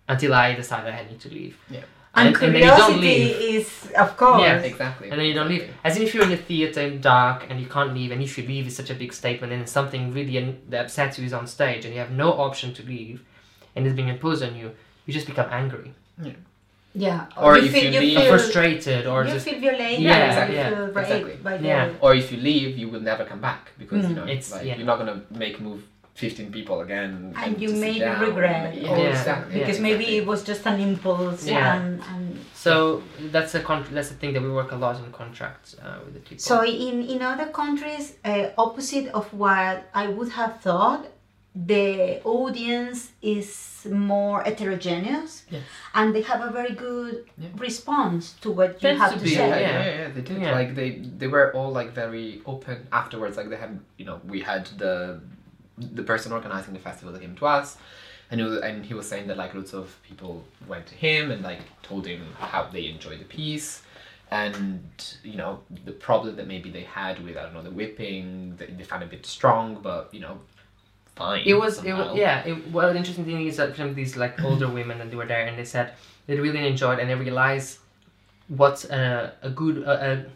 [0.09, 1.57] until I decide I need to leave?
[1.71, 1.81] Yeah.
[2.15, 3.61] And, And, and then you don't curiosity leave.
[3.61, 4.41] is, of course.
[4.43, 4.59] Yeah.
[4.73, 5.11] Exactly.
[5.11, 5.71] And then you don't leave.
[5.85, 8.37] As in if you're in a theater in dark and you can't leave, and if
[8.39, 11.33] you leave, it's such a big statement, and something really un- that upsets you is
[11.33, 13.23] on stage, and you have no option to leave,
[13.77, 14.73] and it's being imposed on you,
[15.07, 15.93] you just become angry,
[16.95, 17.27] Yeah.
[17.37, 20.01] Or you if feel, you you leave- feel, frustrated, or you just feel violated.
[20.01, 20.57] Yeah, you exactly.
[20.57, 21.35] feel raped Exactly.
[21.49, 21.91] by the Yeah.
[22.01, 24.17] or if you leave, you will never come back because you Mm.
[24.17, 24.77] know It's- like, yeah.
[24.77, 25.83] you're not gonna make move
[26.19, 28.21] 15 people again And you to sit maybe down.
[28.29, 29.53] regret Yeah, also, exactly.
[29.55, 30.17] Yeah, because maybe exactly.
[30.21, 31.75] it was just an impulse Yeah.
[31.77, 32.25] and, and
[32.65, 32.73] so
[33.35, 36.15] that's a con- that's the thing that we work a lot in contracts uh, with
[36.17, 36.43] the people.
[36.51, 41.03] So in, in other countries, uh, opposite of what I would have thought,
[41.55, 42.99] the audience
[43.37, 43.49] is
[44.13, 45.63] more heterogeneous, Yes.
[45.99, 47.49] and they have a very good Yeah.
[47.69, 49.35] response to what you Tends have to to say.
[49.49, 49.71] yeah, yeah.
[49.85, 50.37] yeah, yeah, they did.
[50.43, 50.53] Yeah.
[50.61, 53.35] Like they, they were all like very open afterwards.
[53.39, 55.21] Like they had, you know, we had the,
[55.79, 57.77] the person organizing the festival that came to us,
[58.31, 61.31] and he was, and he was saying that like lots of people went to him
[61.31, 63.83] and like told him how they enjoyed the piece,
[64.31, 64.83] and
[65.23, 68.67] you know the problem that maybe they had with I don't know the whipping, they,
[68.67, 70.39] they found it a bit strong, but you know,
[71.17, 71.43] fine.
[71.47, 72.45] It was, it was, yeah.
[72.45, 75.17] It, well, the interesting thing is that some of these like older women and they
[75.17, 75.93] were there and they said
[76.27, 77.79] they really enjoyed and they realized
[78.49, 80.27] what's a, uh, a good a,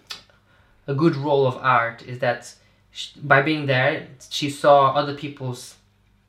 [0.87, 2.55] a, a good role of art is that
[2.93, 5.77] sh by being there she saw other people's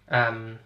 [0.10, 0.60] um,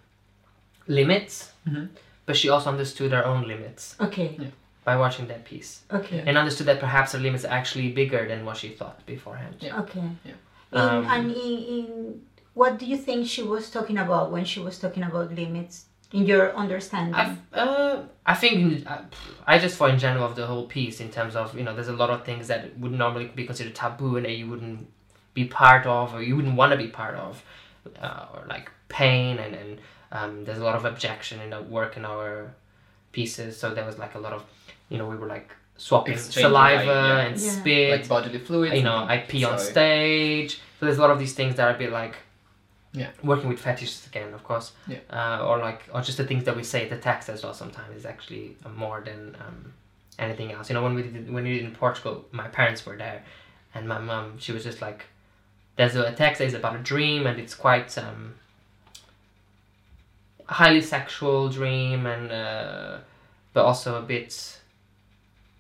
[0.88, 1.90] limits, Mhm.
[2.26, 4.38] but she also understood her own limits Okay,
[4.84, 8.46] by watching that piece okay, and understood that perhaps her limits are actually bigger than
[8.46, 9.56] what she thought beforehand.
[9.60, 9.80] Yeah.
[9.82, 10.04] okay.
[10.26, 10.34] Yeah.
[10.72, 11.86] In, Um, and in, in
[12.54, 15.86] what do you think she was talking about when she was talking about limits?
[16.14, 19.02] In your understanding, I, uh, I think uh,
[19.46, 21.90] I just thought in general of the whole piece in terms of you know there's
[21.90, 24.88] a lot of things that would normally be considered taboo and that you wouldn't
[25.42, 27.32] be part of or you wouldn't want to be part of,
[28.06, 28.66] uh, or like
[29.00, 29.72] pain and and
[30.18, 32.30] um, there's a lot of objection in the work in our
[33.18, 33.52] pieces.
[33.60, 34.42] So there was like a lot of
[34.92, 37.26] you know we were like swapping Exchanging, saliva like, yeah.
[37.26, 37.52] and Yeah.
[37.58, 37.92] spit.
[37.96, 38.76] like bodily fluids.
[38.80, 40.52] you know I pee on stage.
[40.80, 42.16] So there's a lot of these things that are a bit like
[43.02, 43.12] Yeah.
[43.32, 44.68] working with fetishes again, of course.
[44.94, 45.02] Yeah.
[45.20, 47.54] Uh, or like, or just the things that we say, at the text as well.
[47.64, 49.60] Sometimes is actually uh, more than um,
[50.26, 50.66] anything else.
[50.70, 53.20] You know, when we did when we did in Portugal, my parents were there,
[53.76, 55.00] and my mom she was just like,
[55.78, 58.34] "There's a text that is about a dream, and it's quite um,
[60.48, 62.98] highly sexual dream, and uh,
[63.54, 64.54] but also a bit."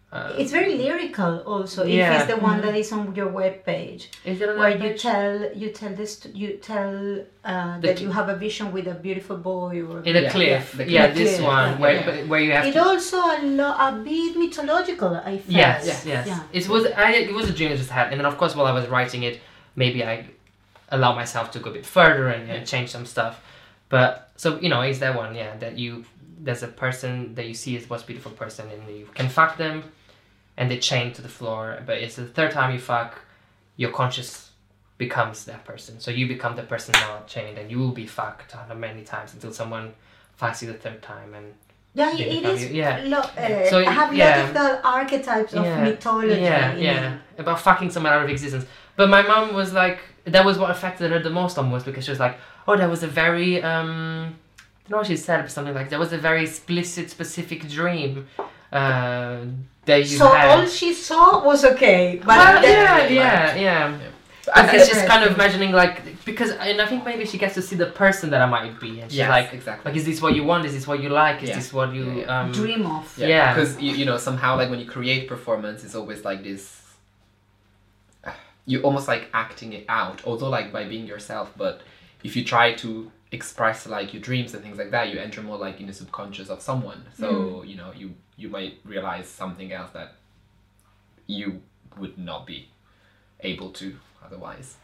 [0.10, 1.84] Uh, It's very lyrical, also.
[1.84, 2.16] If Yeah.
[2.18, 5.02] it's the one that is on your webpage, is it on where you page?
[5.02, 6.96] tell you tell this you tell
[7.44, 10.32] uh, that cl- you have a vision with a beautiful boy or in a Yeah,
[10.32, 10.66] cliff.
[10.76, 11.18] yeah, the Yeah, cliff.
[11.18, 12.24] this one yeah, where yeah.
[12.32, 12.84] where you have It to.
[12.90, 15.12] also a, lo- a bit mythological.
[15.32, 15.50] I felt.
[15.64, 16.14] Yes, Yeah.
[16.14, 16.28] yes.
[16.32, 16.40] Yeah.
[16.60, 18.68] It was I, it was a dream I just had, and then of course while
[18.74, 19.36] I was writing it,
[19.78, 20.26] maybe I
[20.90, 23.40] allow myself to go a bit further and, and change some stuff.
[23.88, 25.34] But so you know, is that one?
[25.36, 26.04] Yeah, that you
[26.40, 29.84] there's a person that you see as most beautiful person, and you can fuck them,
[30.58, 31.82] and they chain to the floor.
[31.86, 33.22] But it's the third time you fuck,
[33.78, 34.52] your conscious
[34.98, 36.00] becomes that person.
[36.00, 39.54] So you become the person now chained, and you will be fucked many times until
[39.54, 39.94] someone
[40.42, 41.54] fucks you the third time, and
[41.94, 42.63] Yeah, it is.
[42.70, 43.02] you- yeah.
[43.06, 44.38] Lo- uh, So, I have yeah.
[44.38, 45.84] lot of the archetypes of Yeah.
[45.84, 46.42] mythology.
[46.42, 47.13] Yeah, yeah.
[47.13, 47.42] it.
[47.42, 48.66] About fucking someone out of existence.
[48.98, 52.12] But my mom was like, that was what affected her the most almost because she
[52.12, 54.36] was like, oh, that was a very, um,
[54.86, 57.70] I don't know what she said, but something like that was a very explicit, specific
[57.70, 58.28] dream
[58.72, 59.38] uh,
[59.86, 60.50] that you So had.
[60.50, 64.00] all she saw was okay, but well, then- yeah, yeah, yeah.
[64.56, 65.10] I Because she's Interesting.
[65.10, 68.30] kind of imagining like because and I think maybe she gets to see the person
[68.30, 69.92] that I might be and she's Yes, like exactly.
[69.92, 71.56] like is this what you want is this what you like is Yeah.
[71.58, 72.40] this what you Yeah, yeah.
[72.42, 73.14] um dream of.
[73.18, 73.54] Yeah.
[73.54, 76.77] Because you, you know somehow like when you create performance, it's always like this.
[78.68, 81.54] You almost like acting it out, although like by being yourself.
[81.58, 81.82] But
[82.24, 85.58] if you try to express like your dreams and things like that, you enter more
[85.58, 87.06] like in the subconscious of someone.
[87.18, 90.14] So you know you you might realize something else that
[91.26, 91.62] you
[91.98, 92.70] would not be
[93.42, 94.78] able to otherwise.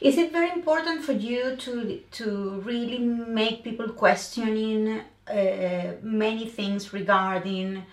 [0.00, 6.92] Is it very important for you to to really make people questioning uh, many things
[6.92, 7.84] regarding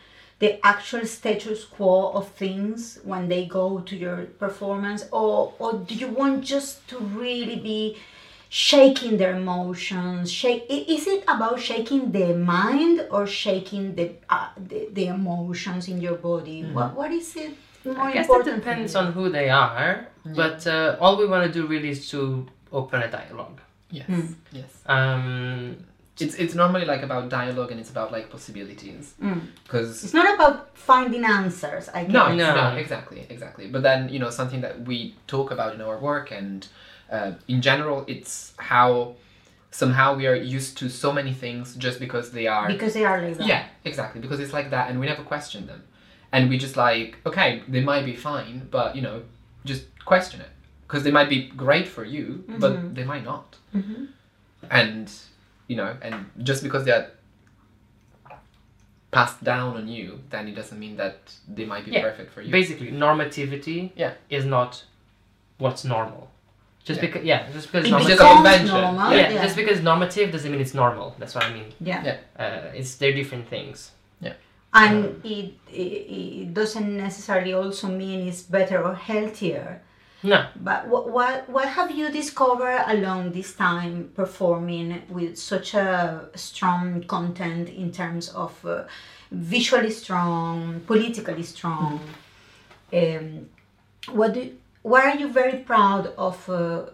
[0.41, 5.93] the actual status quo of things when they go to your performance, or or do
[5.95, 7.97] you want just to really be
[8.49, 10.31] shaking their emotions?
[10.31, 10.65] Shake.
[10.67, 16.17] Is it about shaking the mind or shaking the uh, the, the emotions in your
[16.17, 16.63] body?
[16.73, 17.53] What what is it?
[17.85, 21.27] More I guess it important for depends on who they are, but uh, all we
[21.27, 23.61] want to do really is to open a dialogue.
[23.91, 24.07] Yes.
[24.07, 24.35] Mm.
[24.51, 24.71] Yes.
[24.85, 25.77] Um,
[26.21, 29.41] It's it's normally like about dialogue and it's about like possibilities Mm.
[29.63, 31.89] because It's not about finding answers.
[31.89, 32.13] I guess.
[32.13, 32.55] No, No.
[32.55, 33.67] no, exactly, exactly.
[33.67, 36.67] But then you know something that we talk about in our work, and
[37.11, 39.15] uh, in general, it's how
[39.71, 42.67] somehow we are used to so many things just because they are.
[42.67, 43.47] because they are like that.
[43.47, 44.19] yeah, exactly.
[44.21, 45.81] Because it's like that, and we never question them,
[46.31, 49.21] and we just like okay, they might be fine, but you know,
[49.65, 50.49] just question it
[50.87, 52.95] because they might be great for you, but Mhm.
[52.95, 54.07] they might not, Mhm.
[54.69, 55.09] and
[55.71, 56.15] you know, and
[56.49, 57.07] just because they're
[59.17, 61.17] passed down on you, then it doesn't mean that
[61.57, 62.01] they might be Yeah.
[62.09, 62.51] perfect for you.
[62.59, 64.13] basically, normativity Yeah.
[64.37, 64.71] is not
[65.63, 66.23] what's normal.
[66.83, 67.05] Just Yeah.
[67.07, 69.11] because, yeah, just because It normative, becomes normal.
[69.17, 69.43] yeah, Yeah.
[69.45, 71.07] just because normative doesn't mean it's normal.
[71.19, 71.69] That's what I mean.
[71.91, 72.01] Yeah.
[72.07, 72.17] Yeah.
[72.43, 73.77] Uh, it's they're different things.
[74.25, 74.33] Yeah,
[74.81, 74.97] and
[75.35, 75.49] it,
[75.83, 75.93] it
[76.41, 79.67] it doesn't necessarily also mean it's better or healthier.
[80.23, 86.29] No, But what what what have you discovered along this time performing with such a
[86.35, 88.83] strong content in terms of uh,
[89.31, 91.99] visually strong, politically strong?
[92.93, 93.49] Um,
[94.11, 94.55] what do
[94.85, 96.85] are you very proud of uh,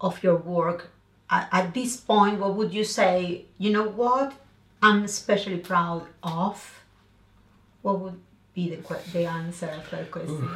[0.00, 0.90] of your work
[1.30, 2.38] at, at this point?
[2.38, 3.46] What would you say?
[3.56, 4.34] You know what
[4.82, 6.84] I'm especially proud of.
[7.80, 8.20] What would
[8.54, 10.50] be the the answer of that question?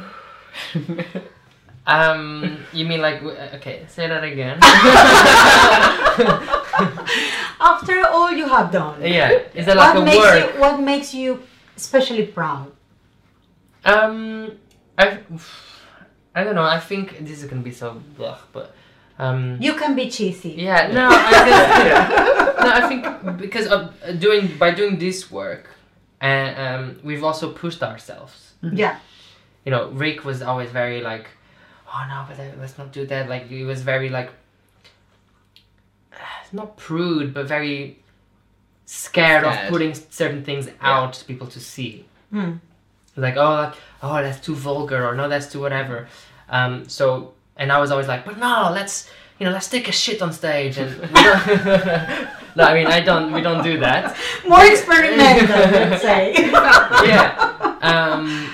[1.87, 3.85] um, you mean like uh, okay?
[3.87, 4.59] Say that again.
[7.59, 9.01] After all you have done.
[9.01, 10.53] yeah, is that like what a makes work?
[10.55, 11.43] you what makes you
[11.75, 12.71] especially proud
[13.85, 14.51] Um,
[14.97, 15.19] I,
[16.35, 16.63] I don't know.
[16.63, 18.75] I think this is gonna be so blah, but
[19.17, 23.01] um, you can be cheesy yeah, no, I guess, no, I think
[23.39, 25.69] because of uh, doing by doing this work,
[26.21, 28.53] and um, we've also pushed ourselves.
[28.61, 28.99] yeah
[29.65, 31.27] You know, Rick was always very like,
[31.93, 33.29] oh no, but let's not do that.
[33.29, 34.31] Like he was very like,
[36.51, 37.99] not prude, but very
[38.85, 42.05] scared, of putting certain things out to people to see.
[42.31, 42.55] Hmm.
[43.15, 43.73] like oh like
[44.03, 46.09] oh that's too vulgar or no that's too whatever
[46.49, 49.93] um so and i was always like but no let's you know let's take a
[49.93, 50.91] shit on stage and
[52.57, 56.33] no i mean i don't we don't do that more experimental let's say
[57.07, 58.49] yeah um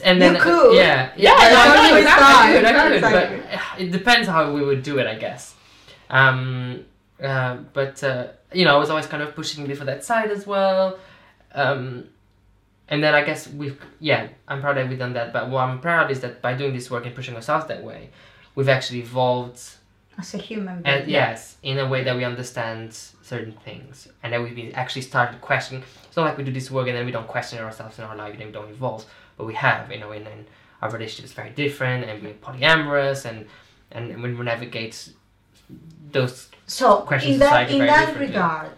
[0.00, 0.74] and then You could.
[0.76, 4.82] yeah Yeah, no, I could, I could, I could, but it depends how we would
[4.82, 5.54] do it i guess
[6.10, 6.84] um
[7.22, 10.30] uh, but uh, you know i was always kind of pushing me for that side
[10.30, 10.98] as well
[11.52, 12.04] um,
[12.88, 15.32] and then I guess we've yeah I'm proud that we've done that.
[15.32, 18.10] But what I'm proud is that by doing this work and pushing ourselves that way,
[18.54, 19.60] we've actually evolved
[20.18, 20.96] as a human being.
[21.02, 22.92] and yes, in a way that we understand
[23.22, 25.82] certain things, and that we be- actually started questioning.
[26.06, 28.16] It's not like we do this work and then we don't question ourselves in our
[28.16, 29.04] life and then we don't evolve,
[29.38, 30.44] but we have, you know, and, and
[30.82, 33.46] our relationship is very different, and we're polyamorous, and
[33.90, 35.08] and when we navigate
[36.12, 38.70] those So Question in that society in very that regard,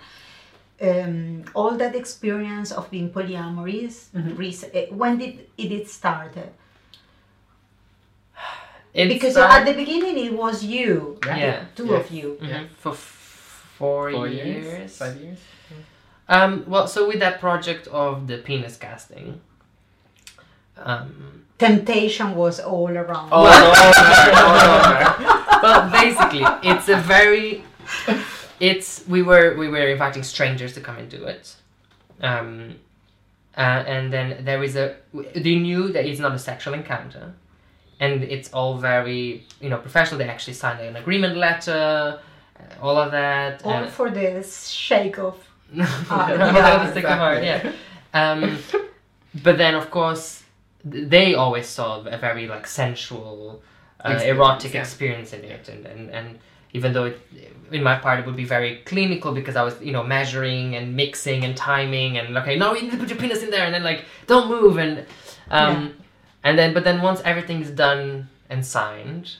[0.83, 4.77] um, all that experience of being polyamorous, Mm-hmm.
[4.77, 6.51] eh, when did it, it started?
[8.95, 11.37] it Because started- at the beginning it was you, Yeah.
[11.37, 11.65] Yeah.
[11.77, 12.05] two Yes.
[12.07, 12.39] of you.
[12.41, 12.65] Mhm, Yeah.
[12.83, 14.65] for f- four, Four years.
[14.65, 15.39] years, five years.
[16.29, 19.41] Um, well, so with that project of the penis casting,
[20.77, 23.29] um, Temptation was all around.
[23.33, 23.45] Oh,
[25.63, 27.63] well, basically, it's a very,
[28.59, 31.55] it's we were we were inviting strangers to come and do it,
[32.23, 32.77] um,
[33.57, 34.97] uh, and then there is a
[35.35, 37.35] they knew that it's not a sexual encounter,
[38.01, 40.17] and it's all very you know professional.
[40.19, 42.21] They actually signed an agreement letter,
[42.59, 43.63] uh, all of that.
[43.67, 45.37] all uh, for the shake of
[45.79, 47.03] Ah, yeah, that exactly.
[47.03, 47.73] part, yeah.
[48.15, 48.59] Um,
[49.45, 50.40] but then, of course, th-
[50.85, 53.63] they always saw a very like sensual,
[54.05, 54.81] uh, Experience, erotic yeah.
[54.81, 56.39] experience in it, and, and and
[56.73, 57.21] even though it,
[57.73, 60.97] in my part it would be very clinical because I was you know measuring and
[60.97, 63.75] mixing and timing and okay, no, you need to put your penis in there, and
[63.75, 65.05] then like don't move and
[65.51, 65.95] um,
[66.43, 69.37] and then but then once everything's done and signed,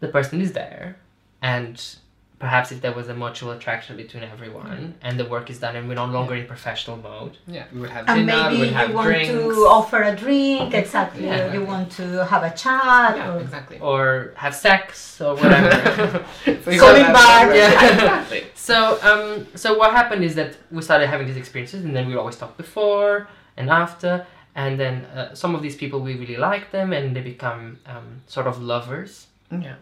[0.00, 0.96] the person is there,
[1.42, 1.96] and
[2.38, 5.88] perhaps if there was a mutual attraction between everyone and the work is done and
[5.88, 8.68] we're no longer in professional mode Yeah, we would have and dinner, we maybe would
[8.68, 9.28] you have want drinks.
[9.32, 9.40] to
[9.78, 11.24] offer a drink, exactly.
[11.26, 11.50] Yeah.
[11.50, 13.78] Or you want to have a chat, yeah, or exactly.
[13.80, 16.24] or have sex or whatever
[16.64, 17.46] so you Calling back.
[17.54, 17.92] Yeah.
[17.94, 18.44] exactly.
[18.54, 18.76] so
[19.08, 22.36] um so what happened is that we started having these experiences and then we always
[22.36, 23.26] talk before
[23.56, 24.24] and after
[24.54, 28.06] and then uh, some of these people we really like them and they become um,
[28.26, 29.74] sort of lovers Yeah.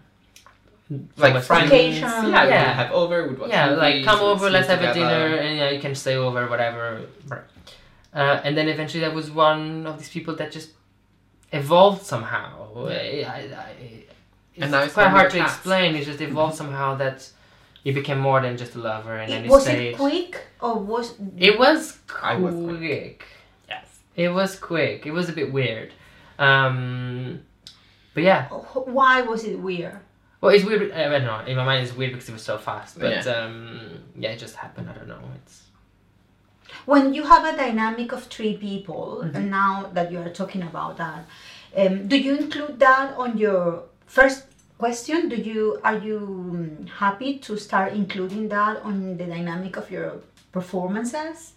[0.89, 1.67] So Like much- friends.
[1.67, 2.03] Occasion.
[2.09, 2.73] Yeah, we Yeah.
[2.75, 5.81] have over, we'd watch yeah like come over let's have a dinner and yeah you
[5.81, 7.03] can stay over whatever
[8.15, 10.71] uh, and then eventually there was one of these people that just
[11.53, 13.75] evolved somehow I, I, I,
[14.55, 15.55] it's And now it's quite one hard to cats.
[15.55, 17.29] explain it just evolved somehow that
[17.83, 20.33] you became more than just a lover and then It- you was stayed it quick
[20.61, 22.79] or was it was I was quick.
[22.79, 23.27] quick.
[23.69, 23.87] Yes.
[24.15, 25.05] It was quick.
[25.05, 25.93] It was a bit weird.
[26.39, 27.41] Um,
[28.15, 28.49] but yeah,
[28.99, 30.01] why was it weird?
[30.41, 30.93] Well, it's weird.
[30.93, 31.41] I don't know.
[31.47, 32.99] In my mind, it's weird because it was so fast.
[32.99, 33.33] But Yeah.
[33.33, 34.89] um, yeah, it just happened.
[34.91, 35.21] I don't know.
[35.45, 35.63] It's
[36.85, 39.37] When you have a dynamic of three people, Mm-hmm.
[39.37, 41.21] and now that you are talking about that,
[41.77, 44.45] um, do you include that on your first
[44.79, 45.29] question?
[45.29, 50.09] Do you are you um, happy to start including that on the dynamic of your
[50.53, 51.53] performances?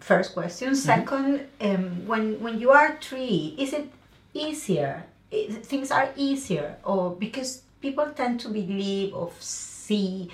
[0.00, 0.68] First question.
[0.68, 0.92] Mm-hmm.
[0.92, 1.30] Second,
[1.60, 3.86] um, when when you are three, is it
[4.32, 5.04] easier?
[5.30, 10.30] Is, things are easier, or because people tend to believe of see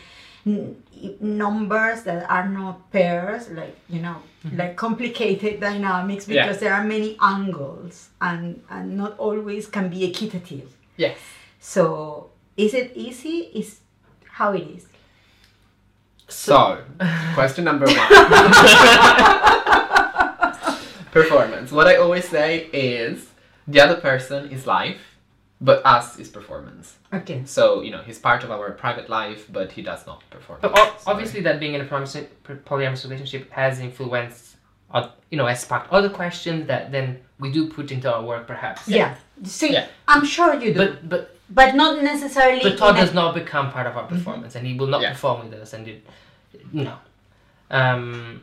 [0.46, 0.82] n-
[1.20, 4.56] numbers that are not pairs, like you know, mm-hmm.
[4.56, 6.46] like complicated dynamics Yeah.
[6.46, 10.72] because there are many angles and and not always can be equitative.
[10.96, 11.18] Yes.
[11.60, 13.50] So is it easy?
[13.54, 13.80] Is
[14.30, 14.86] how it is.
[16.28, 16.82] So,
[17.34, 17.96] question number one.
[21.12, 21.72] performance.
[21.72, 23.28] What I always say is
[23.68, 25.00] the other person is life,
[25.60, 26.96] but us is performance.
[27.12, 27.42] Okay.
[27.46, 30.58] So, you know, he's part of our private life, but he does not perform.
[30.62, 32.26] but o- obviously that being in a polyamorous
[32.66, 34.56] polyamorous relationship has influenced,
[34.92, 38.46] uh, you know, has sparked other questions that then we do put into our work,
[38.46, 38.86] perhaps.
[38.88, 39.14] Yeah.
[39.44, 39.86] See, Yeah.
[40.08, 42.60] I'm sure you do, but, But but not necessarily.
[42.62, 45.00] But Todd in a- does not become part of our performance, and he will not
[45.02, 45.12] Yeah.
[45.12, 45.72] perform with us.
[45.74, 46.06] And it,
[46.72, 46.94] no,
[47.70, 48.42] um,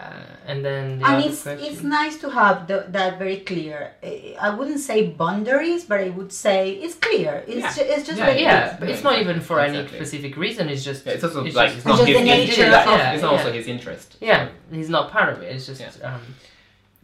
[0.00, 0.12] uh,
[0.46, 3.78] and then the and other it's question- it's nice to have the, that very clear.
[4.02, 7.32] I I wouldn't say boundaries, but I would say it's clear.
[7.48, 7.74] It's Yeah.
[7.76, 8.76] ju- it's just Yeah, very yeah, clear.
[8.80, 10.68] but it's not even for any specific reason.
[10.68, 12.88] It's just Yeah, it's also it's like just- it's not just his the nature interest.
[12.88, 13.28] of- Yeah, it's yeah.
[13.32, 14.08] also his interest.
[14.20, 15.48] yeah, he's not part of it.
[15.56, 16.10] It's just Yeah.
[16.12, 16.22] um,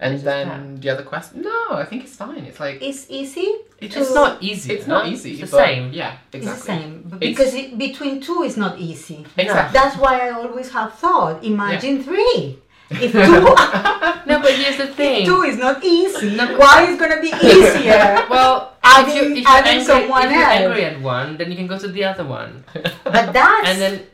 [0.05, 1.43] And It's just then the other question?
[1.43, 2.43] No, I think it's fine.
[2.51, 3.49] It's like It's easy.
[3.85, 4.69] it's, it's not easy.
[4.75, 5.31] It's not easy.
[5.33, 5.85] It's the but- same.
[5.93, 6.39] Yeah, exactly.
[6.41, 9.21] It's the same but It's- because it, between two is not easy.
[9.45, 9.73] Exactly.
[9.79, 11.35] That's why I always have thought.
[11.45, 12.59] Imagine three.
[13.01, 13.21] If two,
[14.31, 15.27] No, but here's the thing.
[15.27, 16.37] two is not easy.
[16.37, 18.25] Why is gonna be easier?
[18.31, 20.61] well, Adding- if, you, if you're adding angry, someone if you're else.
[20.61, 22.65] angry at one, then you can go to the other one,
[23.05, 24.07] But that's and then.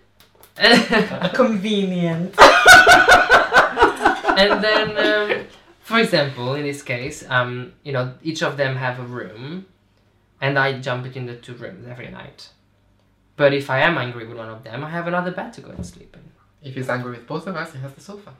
[1.34, 2.34] convenient.
[4.38, 5.46] and then, um,
[5.80, 9.66] for example, in this case, um, you know, each of them have a room,
[10.40, 12.48] and I jump between the two rooms every night.
[13.36, 15.70] But if I am angry with one of them, I have another bed to go
[15.70, 16.68] and sleep in.
[16.68, 18.34] If he's angry with both of us, he has the sofa.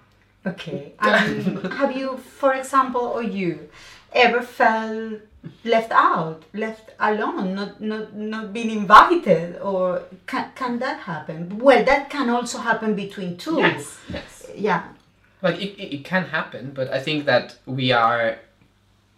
[0.46, 0.92] Okay.
[1.00, 3.68] Um, have you, for example, or you,
[4.12, 5.20] ever felt
[5.64, 11.58] left out, left alone, not not not being invited, or can can that happen?
[11.58, 13.58] Well, that can also happen between two.
[13.58, 14.46] Yes, yes.
[14.56, 14.82] Yeah.
[15.42, 18.38] Like it, it, it can happen, but I think that we are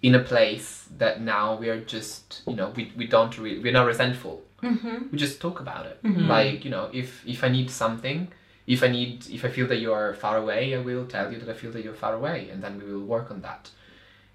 [0.02, 3.72] in a place that now we are just you know we, we don't really we're
[3.72, 4.42] not resentful.
[4.62, 5.08] Mm-hmm.
[5.10, 5.98] We just talk about it.
[6.04, 8.28] Like you know if if I need something,
[8.66, 11.38] if I need if I feel that you are far away, I will tell you
[11.38, 13.70] that I feel that you're far away, and then we will work on that.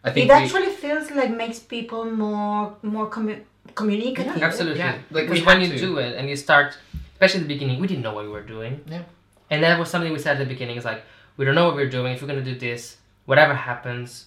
[0.03, 3.43] I think It we, actually feels like makes people more more commu-
[3.75, 4.41] communicative.
[4.41, 4.79] Absolutely.
[4.79, 5.77] Yeah, like, because we when you to.
[5.77, 6.77] do it and you start,
[7.13, 8.81] especially at the beginning, we didn't know what we were doing.
[8.87, 9.03] Yeah.
[9.49, 10.75] And that was something we said at the beginning.
[10.77, 11.03] It's like
[11.37, 12.13] we don't know what we're doing.
[12.13, 14.25] If we're gonna do this, whatever happens,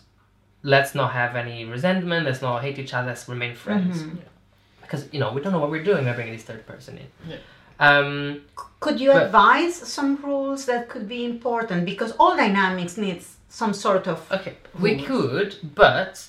[0.62, 2.24] let's not have any resentment.
[2.26, 3.08] Let's not hate each other.
[3.08, 4.02] Let's remain friends.
[4.02, 4.18] Mhm.
[4.82, 6.04] Because you know we don't know what we're doing.
[6.04, 7.06] We're bringing this third person in.
[7.30, 7.36] Yeah.
[7.80, 8.42] Um,
[8.78, 11.84] Could you But- advise some rules that could be important?
[11.84, 16.26] Because all dynamics needs some sort of Okay, we could, but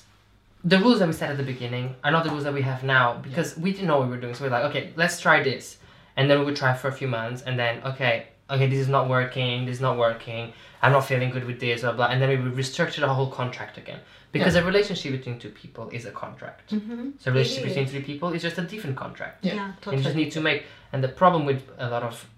[0.64, 2.82] the rules that we set at the beginning are not the rules that we have
[2.82, 4.34] now because we didn't know what we were doing.
[4.34, 5.78] So we're like, okay, let's try this,
[6.16, 8.88] and then we would try for a few months, and then okay, okay, this is
[8.88, 10.52] not working, this is not working.
[10.82, 13.30] I'm not feeling good with this, blah blah, and then we would restructure the whole
[13.30, 14.00] contract again
[14.32, 16.72] because a relationship between two people is a contract.
[16.72, 17.12] Mhm.
[17.20, 17.90] So a relationship between is.
[17.92, 19.44] three people is just a different contract.
[19.44, 19.64] yeah, Yeah.
[19.66, 19.96] And totally.
[19.98, 20.64] you just need to make.
[20.92, 22.28] And the problem with a lot of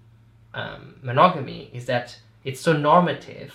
[0.55, 3.51] um, monogamy is that it's so normative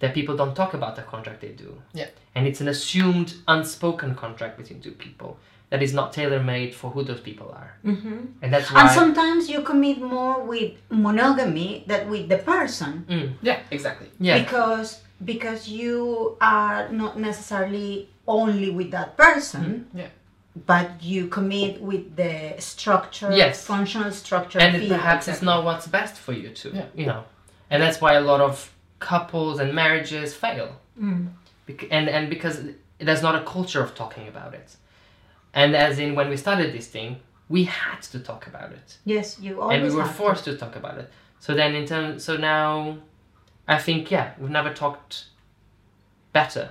[0.00, 1.82] that people don't talk about the contract they do.
[1.92, 2.06] Yeah.
[2.34, 5.38] And it's an assumed, unspoken contract between two people
[5.70, 7.70] that is not tailor made for who those people are.
[7.84, 8.18] Mhm.
[8.42, 8.80] And that's why.
[8.82, 14.08] And sometimes you commit more with monogamy than with the person Mm, yeah exactly.
[14.20, 14.38] yeah.
[14.42, 14.88] because
[15.32, 19.86] because you are not necessarily only with that person.
[19.94, 20.06] Yeah.
[20.66, 23.64] But you commit with the structure, Yes.
[23.64, 24.58] functional structure.
[24.60, 24.96] and it feel.
[24.96, 26.72] perhaps it's not what's best for you too.
[26.74, 26.86] Yeah.
[27.00, 27.22] You know.
[27.70, 28.54] And that's why a lot of
[29.00, 30.68] couples and marriages fail.
[31.00, 31.28] Mm.
[31.66, 32.56] Bec- and and because
[33.06, 34.68] there's not a culture of talking about it
[35.60, 37.10] and as in when we started this thing
[37.56, 40.22] we had to talk about it Yes, you always and we were have to.
[40.22, 41.08] forced to talk about it
[41.44, 42.98] so then in terms so now
[43.76, 45.14] i think yeah we've never talked
[46.32, 46.66] better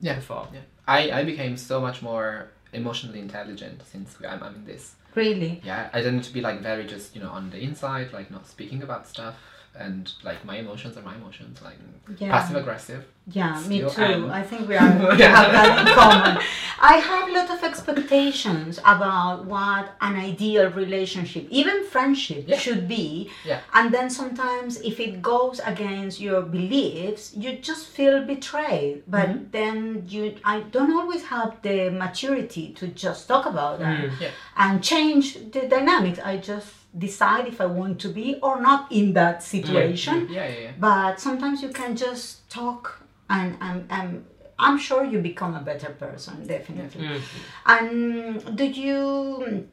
[0.00, 0.16] Yeah.
[0.16, 0.60] before Yeah.
[0.86, 2.28] I, I became so much more
[2.72, 4.94] emotionally intelligent since I'm, I'm in this.
[5.14, 5.60] Really.
[5.64, 8.46] Yeah, I tended to be like very just, you know, on the inside, like not
[8.46, 9.34] speaking about stuff.
[9.78, 11.78] And like my emotions are my emotions, like
[12.18, 12.30] Yeah.
[12.32, 13.02] passive aggressive.
[13.30, 14.02] Yeah, me too.
[14.02, 14.30] am.
[14.30, 16.32] I think we are we have that in common.
[16.80, 22.58] I have a lot of expectations about what an ideal relationship, even friendship, Yeah.
[22.58, 23.30] should be.
[23.44, 23.60] Yeah.
[23.74, 29.02] And then sometimes, if it goes against your beliefs, you just feel betrayed.
[29.06, 29.50] But Mm-hmm.
[29.58, 29.76] then
[30.08, 34.20] you, I don't always have the maturity to just talk about that Mm.
[34.20, 34.30] Yeah.
[34.56, 35.24] and change
[35.54, 36.18] the dynamics.
[36.32, 40.58] I just decide if I want to be or not in that situation Yeah, yeah,
[40.64, 40.70] yeah.
[40.80, 44.24] but sometimes you can just talk and and, and
[44.58, 47.20] i'm sure you become a better person definitely Mm.
[47.66, 49.68] and do you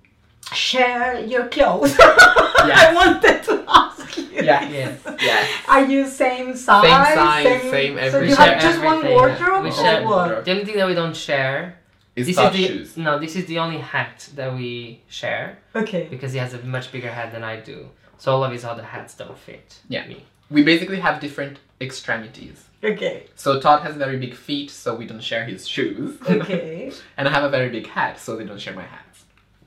[0.54, 2.78] share your clothes Yes.
[2.84, 4.70] i wanted to ask you Yeah.
[4.70, 5.48] yes Yeah.
[5.68, 8.30] are you same size Same size, same so everything.
[8.30, 11.80] you have just one wardrobe We or what the only thing that we don't share
[12.16, 12.98] It's this is the shoes.
[12.98, 16.92] no this is the only hat that we share okay because he has a much
[16.92, 20.08] bigger hat than i do so all of his other hats don't fit Yeah.
[20.08, 20.18] me
[20.50, 22.58] We basically have different extremities.
[22.92, 26.10] okay So Todd has very big feet, so we don't share his shoes.
[26.36, 29.18] okay and I have a very big hat, so they don't share my hats.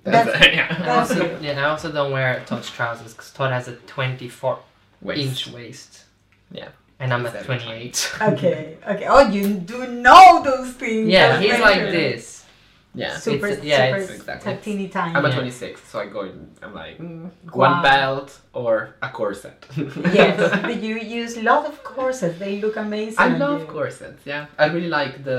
[0.05, 0.67] That's- yeah.
[0.71, 4.59] I That's also, yeah, I also don't wear Todd's trousers because Todd has a 24
[5.03, 5.21] Waist.
[5.25, 6.05] inch waist.
[6.51, 6.69] Yeah.
[7.01, 8.13] And I'm He's at 28.
[8.33, 12.38] okay okay oh you do know those things yeah, That's he's very like this.
[13.03, 13.17] Yeah.
[13.29, 15.35] super It's- yeah, super it's exactly- tiny tiny I'm a Yeah.
[15.41, 17.67] 26, so I go in, I'm like, mm, Wow.
[17.67, 18.29] one belt
[18.61, 18.73] or
[19.07, 19.59] a corset.
[20.21, 20.37] yes,
[20.87, 22.37] you use a lot of corsets.
[22.45, 23.21] They look amazing.
[23.27, 23.67] I love you.
[23.77, 24.47] corsets, yeah.
[24.63, 25.39] I really like the,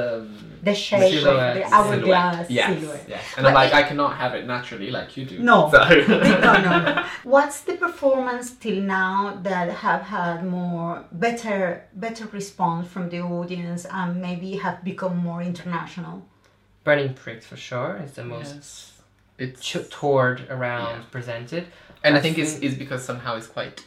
[0.70, 1.56] The shape, silhouette.
[1.58, 1.74] the Silhouette.
[1.74, 3.06] hourglass Yes, silhouette.
[3.16, 3.24] yes.
[3.36, 5.38] And But I'm like, it- I cannot have it naturally like you do.
[5.52, 5.58] No.
[5.74, 5.80] So.
[6.48, 7.04] no, no, no.
[7.36, 9.16] What's the performance till now
[9.48, 10.92] that have had more
[11.26, 11.62] better
[12.06, 16.16] better response from the audience and maybe have become more international?
[16.84, 17.98] Burning Pricks for sure.
[18.04, 18.94] It's the most Yes.
[19.38, 21.04] It's, ch- toured around Yeah.
[21.12, 21.68] presented.
[22.04, 23.84] and I I think it's, think- it's because somehow it's quite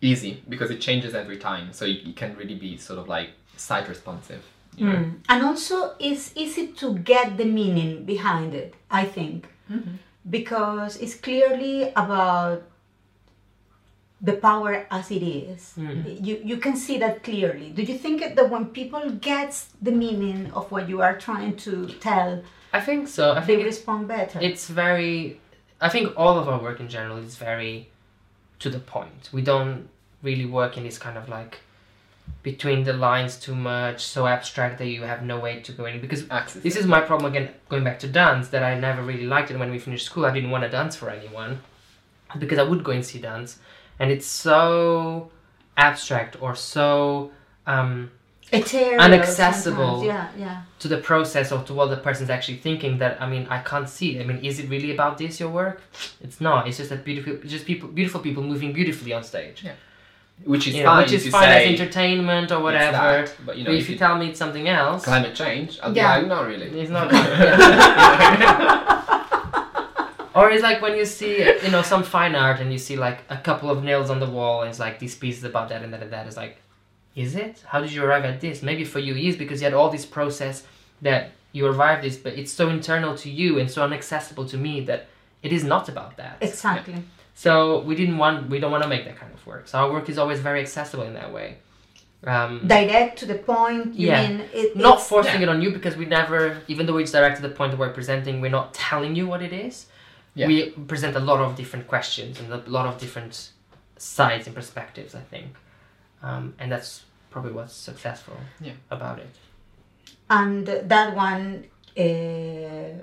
[0.00, 1.72] easy because it changes every time.
[1.72, 4.42] So you, you can really be sort of like site responsive.
[4.76, 4.94] You know?
[4.94, 5.14] Mm.
[5.28, 9.48] And also, it's easy to get the meaning behind it, I think,
[10.28, 12.62] because it's clearly about
[14.22, 15.74] the power as it is.
[15.78, 16.24] Mm-hmm.
[16.24, 17.70] You, you can see that clearly.
[17.70, 21.86] Do you think that when people get the meaning of what you are trying to
[22.00, 22.42] tell,
[22.72, 23.32] I think so.
[23.32, 24.38] I they think it's, respond better?
[24.40, 25.40] it's very.
[25.80, 27.88] I think all of our work in general is very
[28.58, 29.30] to the point.
[29.32, 29.88] We don't
[30.22, 31.60] really work in this kind of like
[32.42, 36.00] between the lines too much, so abstract that you have no way to go in.
[36.00, 36.62] Because Access.
[36.62, 39.58] this is my problem again, going back to dance, that I never really liked it
[39.58, 40.26] when we finished school.
[40.26, 41.60] I didn't want to dance for anyone
[42.38, 43.58] because I would go and see dance,
[44.00, 45.30] and it's so
[45.76, 47.30] abstract or so
[47.66, 48.10] um,
[48.52, 50.04] Ethereal Unaccessible.
[50.04, 50.62] Yeah, yeah.
[50.80, 52.98] to the process or to what the person's actually thinking.
[52.98, 54.18] That I mean, I can't see.
[54.20, 55.80] I mean, is it really about this your work?
[56.20, 56.66] It's not.
[56.66, 59.64] It's just that beautiful, just people, beautiful people moving beautifully on stage.
[60.44, 61.02] which is You know, fine.
[61.02, 62.92] which is fine say as entertainment or whatever.
[62.92, 65.34] that, but you know, but if if you you tell me it's something else, climate
[65.42, 66.16] change, I'll Yeah.
[66.16, 66.68] be like, not really.
[66.80, 67.06] It's not.
[70.34, 73.20] or it's like when you see, you know, some fine art and you see like
[73.28, 75.92] a couple of nails on the wall and it's like these pieces about that and
[75.92, 76.26] that and that.
[76.26, 76.58] It's like,
[77.16, 77.62] is it?
[77.66, 78.62] How did you arrive at this?
[78.62, 80.64] Maybe for you it is because you had all this process
[81.02, 84.80] that you arrived this, but it's so internal to you and so inaccessible to me
[84.82, 85.06] that
[85.42, 86.36] it is not about that.
[86.40, 86.94] Exactly.
[87.34, 89.66] So we didn't want, we don't want to make that kind of work.
[89.66, 91.56] So our work is always very accessible in that way.
[92.24, 93.94] Um, Direct to the point.
[93.94, 94.28] You Yeah.
[94.28, 95.44] mean it, not forcing yeah.
[95.44, 97.92] it on you because we never even though it's direct to the point that we're
[97.94, 99.86] presenting we're not telling you what it is
[100.34, 100.46] Yeah.
[100.46, 103.50] we present a lot of different questions and a lot of different
[103.96, 105.48] sides and perspectives i think
[106.22, 108.72] um, and that's probably what's successful Yeah.
[108.90, 109.30] about it
[110.28, 111.64] and that one
[111.98, 113.02] uh,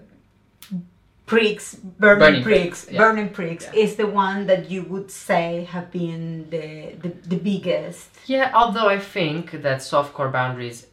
[1.25, 2.97] pricks burning, Burning pricks Pricks, yeah.
[2.99, 3.83] burning pricks Yeah.
[3.83, 8.87] is the one that you would say have been the the, the biggest yeah although
[8.87, 10.87] i think that softcore boundaries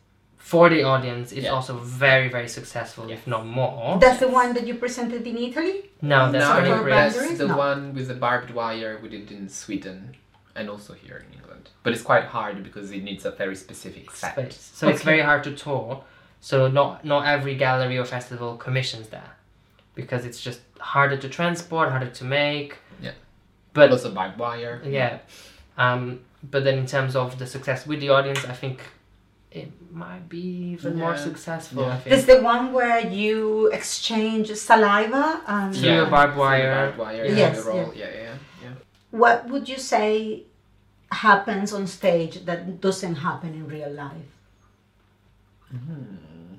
[0.51, 1.55] for the audience is Yeah.
[1.57, 1.73] also
[2.07, 5.77] very very successful if not more that's the one that you presented in italy
[6.13, 6.97] no that's no, Burning Softcore Pricks.
[7.01, 7.29] Boundaries?
[7.29, 7.67] that's the No.
[7.69, 9.99] one with the barbed wire we did in Sweden
[10.59, 11.65] and also here in England.
[11.83, 14.33] But it's quite hard because it needs a very specific set.
[14.35, 14.61] space.
[14.79, 15.89] So it's very hard to tour.
[16.49, 19.31] So not not every gallery or festival commissions that
[20.01, 20.61] because it's just
[20.93, 22.71] harder to transport, harder to make.
[23.07, 23.17] Yeah.
[23.77, 24.77] But also barbed wire.
[25.01, 25.13] yeah,
[25.85, 26.03] um,
[26.53, 28.77] but then in terms of the success with the audience, I think
[29.55, 31.83] it might be even more successful.
[31.85, 32.01] Yeah.
[32.05, 36.75] I It's think the one where you exchange saliva and Through a barbed wire.
[36.75, 37.25] Barbed wire.
[37.25, 37.51] Yes, Yeah.
[37.63, 37.75] the.
[37.77, 37.85] Yeah.
[37.95, 38.11] Yeah.
[38.25, 38.35] Yeah.
[38.65, 38.75] yeah.
[39.11, 40.43] what would you say
[41.13, 44.31] happens on stage that doesn't happen in real life
[45.71, 46.59] Hmm.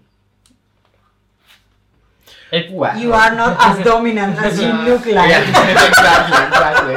[2.51, 2.95] It- Wow.
[2.95, 6.95] you are not as dominant as you look like Yeah, exactly, exactly.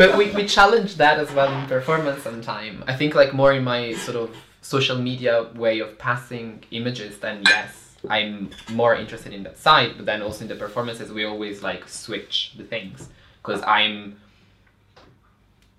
[0.00, 2.84] But we, we challenge that as well in performance sometime.
[2.86, 4.28] I think like more in my sort of
[4.66, 9.92] social media way of passing images, then yes, I'm more interested in that side.
[9.96, 13.08] But then also in the performances, we always like switch the things
[13.42, 14.16] because I'm.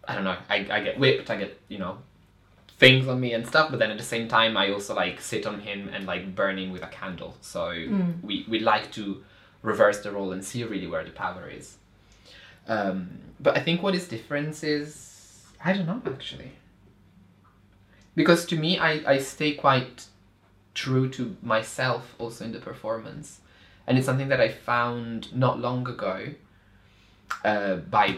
[0.08, 0.38] I don't know.
[0.50, 1.30] I, I get whipped.
[1.30, 1.98] I get you know
[2.80, 3.70] things on me and stuff.
[3.72, 6.58] But then at the same time, I also like sit on him and like burn
[6.58, 7.36] him with a candle.
[7.42, 7.70] So
[8.24, 9.24] we we like to
[9.64, 11.78] reverse the role and see really where the power is.
[12.70, 16.54] Um, but I think what is different is I don't know actually.
[18.20, 19.98] Because to me, I, I stay quite
[20.74, 23.28] true to myself also in the performance.
[23.86, 26.16] And it's something that I found not long ago
[27.46, 28.18] uh, by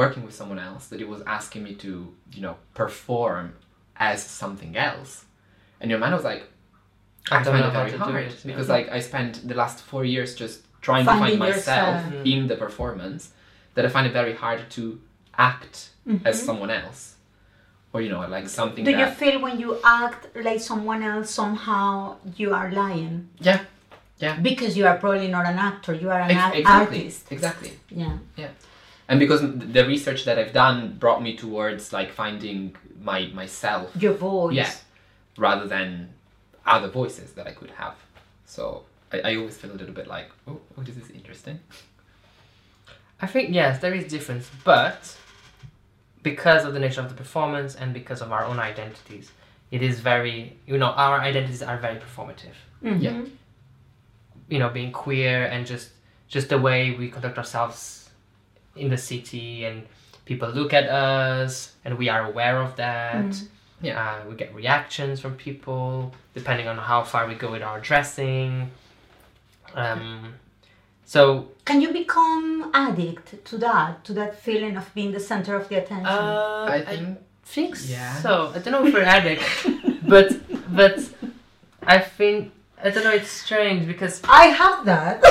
[0.00, 3.54] working with someone else that it was asking me to, you know, perform
[3.96, 5.24] as something else.
[5.80, 6.42] And your man was like,
[7.30, 8.52] I I, don't find know it how very to do hard it, yeah.
[8.52, 12.26] because like I spent the last four years just trying Finding to find myself yourself.
[12.26, 13.30] in the performance
[13.74, 15.00] that I find it very hard to
[15.38, 15.90] act
[16.24, 16.46] as Mm-hmm.
[16.46, 17.15] someone else
[17.96, 22.16] or you know like something do you feel when you act like someone else somehow
[22.36, 23.28] you are lying?
[23.40, 23.60] Yeah
[24.18, 24.38] yeah.
[24.40, 27.32] Because you are probably not an actor you are an Ex- exactly artist.
[27.32, 27.72] exactly.
[27.90, 28.18] Yeah.
[28.36, 28.48] Yeah.
[29.08, 33.90] And because the research that I've done brought me towards like finding my myself.
[34.04, 34.54] Your voice.
[34.54, 34.72] Yeah.
[35.36, 36.14] Rather than
[36.64, 37.96] other voices that I could have.
[38.46, 41.60] So I, I always feel a little bit like oh, oh this is interesting.
[43.20, 45.16] I think yes, there is difference, but
[46.30, 49.26] because of the nature of the performance and because of our own identities,
[49.76, 50.38] it is very
[50.70, 52.56] you know our identities are very performative.
[52.82, 53.00] Mhm.
[53.06, 53.18] Yeah.
[54.52, 55.86] You know, being queer and just
[56.34, 57.78] just the way we conduct ourselves
[58.82, 59.76] in the city and
[60.30, 61.52] people look at us
[61.84, 63.30] and we are aware of that.
[63.80, 63.96] Yeah.
[64.02, 65.86] Uh, we get reactions from people
[66.38, 68.48] depending on how far we go with our dressing.
[69.74, 70.34] Um,
[71.14, 71.22] so
[71.64, 75.76] can you become addict to that to that feeling of being the center of the
[75.82, 77.18] attention uh, I think
[77.56, 78.14] think Yeah.
[78.24, 78.32] so.
[78.54, 79.42] I don't know if we're addict,
[80.12, 80.28] but
[80.80, 80.96] but
[81.94, 82.38] I think
[82.84, 83.14] I don't know.
[83.20, 85.16] It's strange because i have that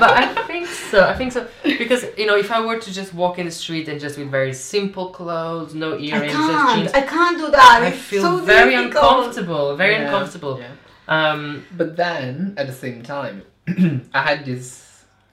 [0.00, 0.98] but I think so.
[1.12, 3.88] I think so because you know if I were to just walk in the street
[3.88, 7.50] and just with very simple clothes, no i earrings, I can't jeans, i can't do
[7.50, 9.04] that I it's feel so very difficult.
[9.04, 9.76] uncomfortable.
[9.76, 10.58] Very Yeah, uncomfortable.
[10.60, 10.68] yeah.
[11.08, 13.42] Um, But then, at the same time,
[14.14, 14.84] I had this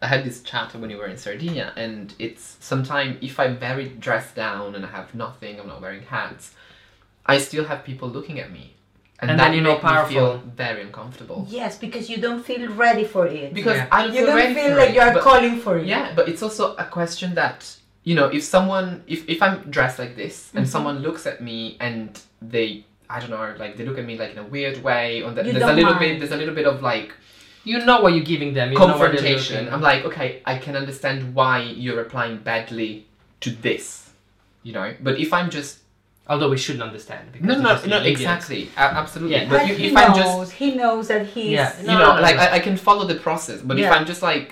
[0.01, 3.87] I had this chat when we were in Sardinia, and it's sometimes if I'm very
[3.87, 6.51] dressed down and I have nothing, I'm not wearing hats,
[7.25, 8.73] I still have people looking at me,
[9.21, 11.47] and, And that then you know make me feel very uncomfortable.
[11.49, 13.53] Yes, because you don't feel ready for it.
[13.53, 13.87] Because Yeah.
[13.97, 15.77] I don't you feel don't ready feel for like it, you are but- calling for
[15.77, 15.85] it.
[15.87, 17.59] Yeah, but it's also a question that
[18.03, 20.69] you know, if someone, if if I'm dressed like this and Mhm.
[20.69, 22.83] someone looks at me and they,
[23.15, 25.43] I don't know, like they look at me like in a weird way, or the,
[25.45, 25.99] You there's a don't little mind.
[26.05, 27.09] bit, there's a little bit of like
[27.63, 28.71] You know what you're giving them.
[28.71, 29.55] You know what they're confrontation.
[29.57, 29.73] looking.
[29.73, 32.91] I'm like, okay, I can understand why you're replying badly
[33.43, 33.85] to this,
[34.63, 34.87] you know.
[35.05, 35.79] But if I'm just
[36.31, 37.23] Although we shouldn't understand.
[37.33, 38.21] Because no, we're no, just no, idiots.
[38.21, 39.35] exactly, a- absolutely.
[39.35, 39.49] Yeah.
[39.49, 40.03] But But if, he if knows.
[40.07, 41.51] I'm just he knows that he's.
[41.51, 41.69] Yeah.
[41.81, 42.37] you know, no, no, like.
[42.37, 44.47] I, I can follow the process, but if I'm just like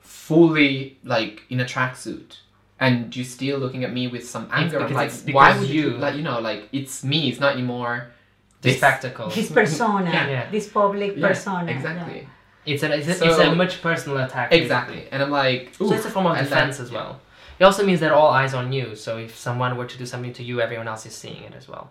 [0.00, 2.30] fully like in a tracksuit
[2.78, 5.68] and you're still looking at me with some anger, I'm because like, it's why would
[5.68, 8.08] you, you- like you know like it's me, it's not anymore
[8.62, 8.76] The this.
[8.78, 9.30] spectacle.
[9.30, 10.28] His persona, Yeah.
[10.28, 10.50] Yeah.
[10.50, 11.70] this public Yeah, persona.
[11.72, 12.28] exactly,
[12.66, 14.52] It's a, it's, a, So- it's a much personal attack.
[14.52, 17.20] exactly, and I'm like, So it's a form of and defense that- as well.
[17.58, 18.94] It also means that all eyes on you.
[18.96, 21.66] So if someone were to do something to you, everyone else is seeing it as
[21.66, 21.88] well.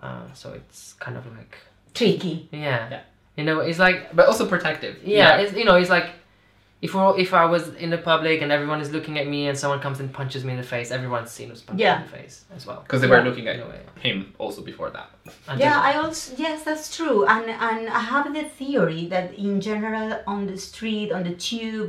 [0.00, 1.56] Uh, so it's kind of like
[1.94, 2.48] Tricky.
[2.52, 2.88] yeah.
[2.90, 3.00] Yeah.
[3.36, 4.98] You know, it's like but also protective.
[5.04, 6.10] yeah, It's, you know, it's like
[6.84, 9.56] if we're, if I was in the public and everyone is looking at me and
[9.62, 11.96] someone comes and punches me in the face, everyone's seen who's punching Yeah.
[11.96, 12.80] in the face as well.
[12.82, 13.16] because they Yeah.
[13.16, 13.80] were looking at In a way.
[14.06, 15.08] him also before that.
[15.48, 19.26] And Yeah, just- I also yes, that's true, and and I have the theory that
[19.46, 21.86] in general on the street, on the tube,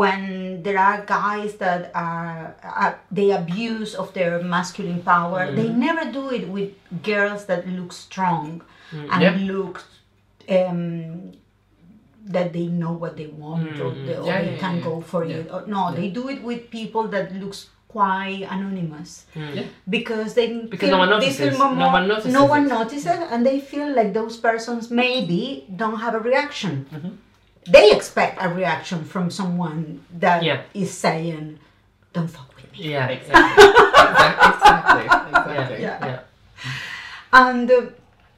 [0.00, 5.58] when there are guys that are, are they abuse of their masculine power, mm-hmm.
[5.58, 6.70] they never do it with
[7.10, 8.46] girls that look strong
[8.90, 9.08] mm.
[9.12, 9.36] and Yeah.
[9.52, 9.76] look
[10.58, 11.32] um,
[12.26, 15.00] that they know what they want or, they, or Yeah, they yeah, can yeah, go
[15.00, 15.36] for yeah.
[15.36, 15.50] it.
[15.52, 19.54] Or, no, they do it with people that looks quite anonymous Mm.
[19.54, 19.62] Yeah.
[19.88, 21.58] because they Because feel, no one notices.
[21.58, 22.68] more, No one notices no one it.
[22.68, 27.10] notices and they feel like those persons maybe don't have a reaction Mm-hmm.
[27.70, 30.86] they expect a reaction from someone that is Yeah.
[31.04, 31.58] saying
[32.14, 33.08] don't fuck with me Yeah.
[33.08, 35.80] Exactly, exactly, exactly.
[35.86, 35.98] Yeah.
[36.00, 36.06] Yeah.
[36.06, 36.20] yeah.
[37.32, 37.80] and uh,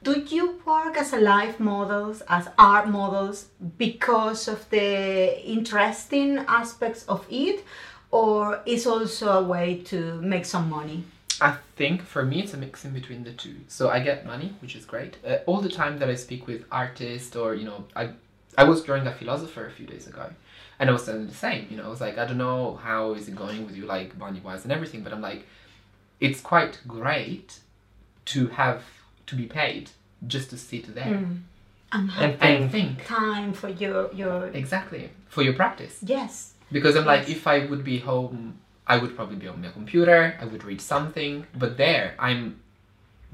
[0.05, 3.47] do you work as a life models as art models
[3.77, 7.65] because of the interesting aspects of it
[8.11, 11.03] or is also a way to make some money
[11.41, 13.55] I think for me it's a mix in between the two.
[13.67, 15.17] So I get money, which is great.
[15.27, 18.11] Uh, all the time that I speak with artists or you know, I
[18.57, 20.29] I was drawing a philosopher a few days ago,
[20.79, 21.67] and I was saying the same.
[21.69, 24.17] You know, I was like, I don't know how is it going with you, like
[24.17, 25.45] money wise and everything, but I'm like,
[26.21, 27.59] it's quite great
[28.27, 28.83] to have
[29.27, 29.91] to be paid
[30.27, 31.39] just to sit there mm.
[31.91, 33.05] and And and think.
[33.05, 35.95] time for your your exactly for your practice.
[36.01, 38.57] yes Because I'm like, if I would be home,
[38.87, 42.43] I would probably be on my computer, I would read something, but there, I'm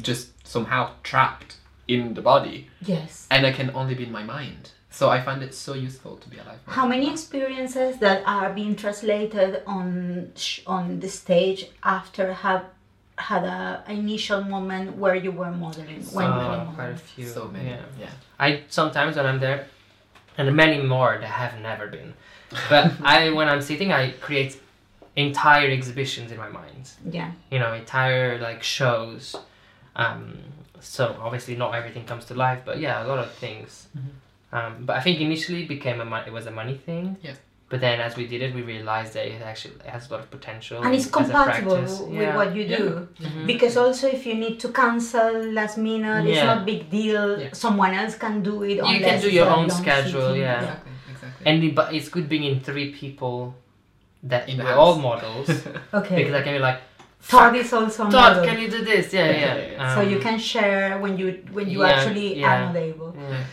[0.10, 1.52] just somehow trapped
[1.88, 2.58] in the body,
[2.94, 4.72] yes and I can only be in my mind.
[4.94, 6.60] So I find it so useful to be alive.
[6.68, 11.62] How many experiences that are being translated on sh- on the stage
[11.98, 12.64] after have
[13.30, 16.02] had a initial moment where you were modeling?
[16.16, 16.76] when you were Uh, modeling?
[16.76, 17.28] quite a few.
[17.28, 17.70] So many.
[17.70, 17.82] Yeah.
[18.04, 18.10] Yeah.
[18.46, 19.60] I sometimes when I'm there,
[20.38, 22.14] and many more that have never been.
[22.70, 24.52] But I when I'm sitting, I create
[25.16, 26.84] entire exhibitions in my mind.
[27.18, 27.32] Yeah.
[27.52, 29.36] You know, entire like shows.
[29.96, 30.22] Um,
[30.80, 33.88] so obviously not everything comes to life, but yeah, a lot of things.
[34.54, 37.18] Um, but I think initially it became a mon- it was a money thing.
[37.22, 37.36] Yeah.
[37.72, 40.30] But then as we did it, we realized that it actually has a lot of
[40.30, 40.84] potential.
[40.84, 42.36] And it's as a compatible with Yeah.
[42.36, 43.08] what you do.
[43.22, 43.48] Mhm.
[43.52, 46.52] Because also if you need to cancel last minute, it's Yeah.
[46.54, 47.40] not big deal.
[47.40, 47.48] Yeah.
[47.66, 48.76] Someone else can do it.
[48.94, 50.42] You can do it's your own schedule, sitting.
[50.42, 50.60] yeah.
[50.62, 50.92] Exactly.
[51.14, 51.44] Exactly.
[51.48, 53.56] And it- but it's good being in three people
[54.32, 55.48] that In we're all models
[56.00, 56.16] Okay.
[56.20, 56.80] because I can be like,
[57.28, 58.46] Todd is also a Todd, model.
[58.48, 59.14] can you do this?
[59.14, 59.56] Yeah, yeah.
[59.56, 62.50] Yeah, so Um, you can share when you when you yeah, actually yeah.
[62.52, 63.12] are not able.
[63.16, 63.44] yeah.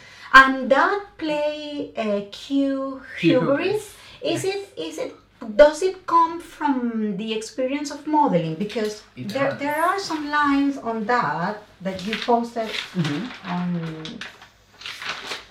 [0.41, 3.85] And that play, uh, Q Hubris,
[4.23, 5.15] is it is it
[5.57, 8.55] does it come from the experience of modeling?
[8.57, 9.59] Because It there does.
[9.61, 13.31] there are some lines on that that you posted Mhm.
[13.45, 14.19] on.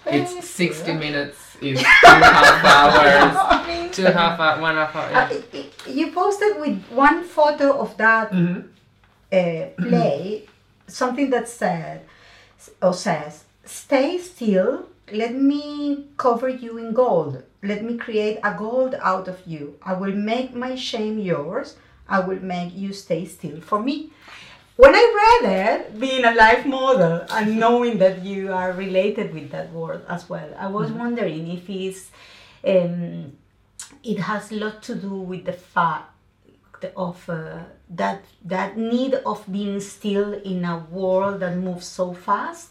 [0.06, 0.44] It's it?
[0.44, 3.92] 60 minutes, is two half hours.
[3.96, 5.06] Two half hour, one half hour.
[5.06, 5.30] uh, Yeah.
[5.38, 8.68] it- it- you posted with one photo of that Mhm.
[9.34, 10.44] uh, play
[10.88, 12.02] something that said
[12.82, 18.96] or says stay still let me cover you in gold let me create a gold
[19.02, 19.76] out of you.
[19.84, 21.76] I will make my shame yours.
[22.08, 24.12] I will make you stay still for me.
[24.78, 29.50] When i read it being a life model and knowing that you are related with
[29.50, 32.12] that word as well i was wondering if it's
[32.64, 33.34] um,
[34.04, 37.58] it has a lot to do with the fact of uh,
[37.90, 42.70] that that need of being still in a world that moves so fast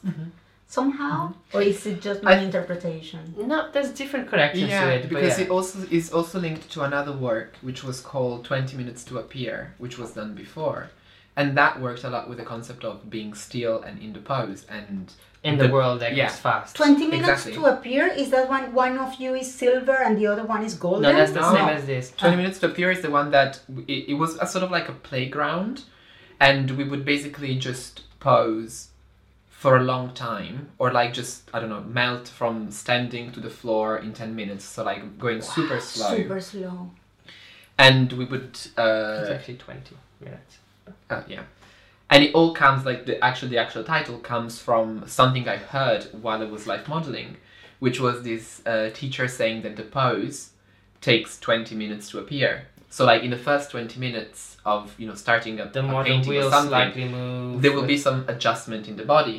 [0.66, 1.56] somehow, mm-hmm.
[1.56, 3.34] or is it just my I- interpretation?
[3.38, 5.08] No, there's different connections Yeah, to it.
[5.08, 5.44] because yeah.
[5.44, 9.74] it also is also linked to another work which was called Twenty Minutes to Appear,
[9.78, 10.90] which was done before,
[11.36, 14.66] and that worked a lot with the concept of being still and in the pose.
[14.68, 15.12] And
[15.44, 16.26] in the, the- world that yeah.
[16.26, 16.74] goes fast.
[16.74, 17.52] 20 minutes Exactly.
[17.52, 20.74] to appear is that one one of you is silver and the other one is
[20.74, 21.02] golden?
[21.02, 21.54] No, that's the No.
[21.54, 22.10] same as this.
[22.16, 24.88] Twenty Minutes to Appear is the one that it, it was a sort of like
[24.88, 25.84] a playground,
[26.40, 28.88] and we would basically just pose
[29.58, 33.50] for a long time, or like just I don't know, melt from standing to the
[33.50, 34.64] floor in ten minutes.
[34.64, 36.90] So like going super slow, Super slow.
[37.78, 38.44] and we would.
[38.54, 40.58] It's Uh, actually 20 minutes.
[41.10, 41.42] Uh, yeah.
[42.10, 46.04] And it all comes like the actual the actual title comes from something I heard
[46.22, 47.36] while I was life modeling,
[47.80, 50.50] which was this uh, teacher saying that the pose
[51.00, 52.66] takes twenty minutes to appear.
[52.96, 54.38] So like in the first twenty minutes
[54.72, 57.60] of you know starting up The a more the painting or something, slightly move.
[57.62, 59.38] there will be some adjustment in the body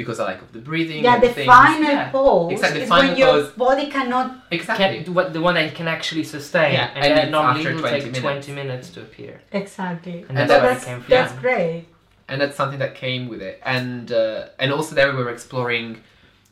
[0.00, 1.00] because of like of the breathing.
[1.04, 1.46] Yeah, and the things.
[1.58, 3.52] final Yeah, pose Exactly, the is final when your pose.
[3.66, 4.26] body cannot.
[4.58, 5.04] exactly.
[5.04, 6.72] Can, what, the one that can actually sustain.
[6.78, 8.46] Yeah, and, and that it's normally after will 20 take minutes.
[8.46, 9.34] 20 minutes to appear.
[9.52, 10.18] Exactly.
[10.28, 11.10] And And that's where it that's, came from.
[11.16, 11.84] that's great.
[12.30, 15.88] and that's something that came with it and uh, and also there we were exploring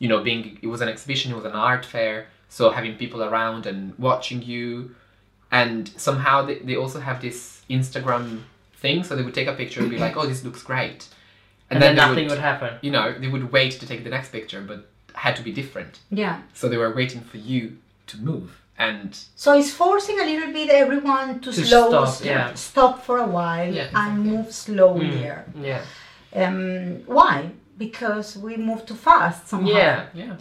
[0.03, 2.15] you know being it was an exhibition it was an art fair
[2.57, 4.67] so having people around and watching you
[5.59, 7.37] and somehow they, they also have this
[7.77, 8.25] instagram
[8.83, 11.01] thing so they would take a picture and be like oh this looks great
[11.69, 12.71] And, then, they nothing would, happen.
[12.85, 14.79] you know they would wait to take the next picture but
[15.25, 15.93] had to be different
[16.23, 16.35] Yeah.
[16.59, 17.61] so they were waiting for you
[18.11, 18.49] to move
[18.89, 19.09] and
[19.43, 22.53] So it's forcing a little bit everyone to, To slow, stop, st- yeah.
[22.71, 24.31] stop for a while Yeah, and exactly.
[24.31, 25.05] move slowly.
[25.23, 25.83] Mm, yeah.
[26.43, 26.57] Um,
[27.17, 27.37] why?
[27.85, 29.77] Because we move too fast somehow.
[29.81, 29.97] Yeah.
[30.21, 30.35] yeah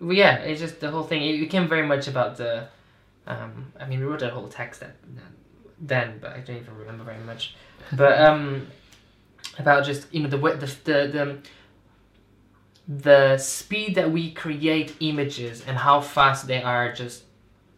[0.00, 1.22] Well, yeah, it's just the whole thing.
[1.22, 2.50] It became very much about the.
[3.28, 4.96] Um, I mean, we wrote a whole text that,
[5.80, 7.54] then, but I don't even remember very much.
[7.92, 8.66] But um,
[9.58, 11.38] about just you know the the the the,
[12.88, 17.24] the speed that we create images and how fast they are just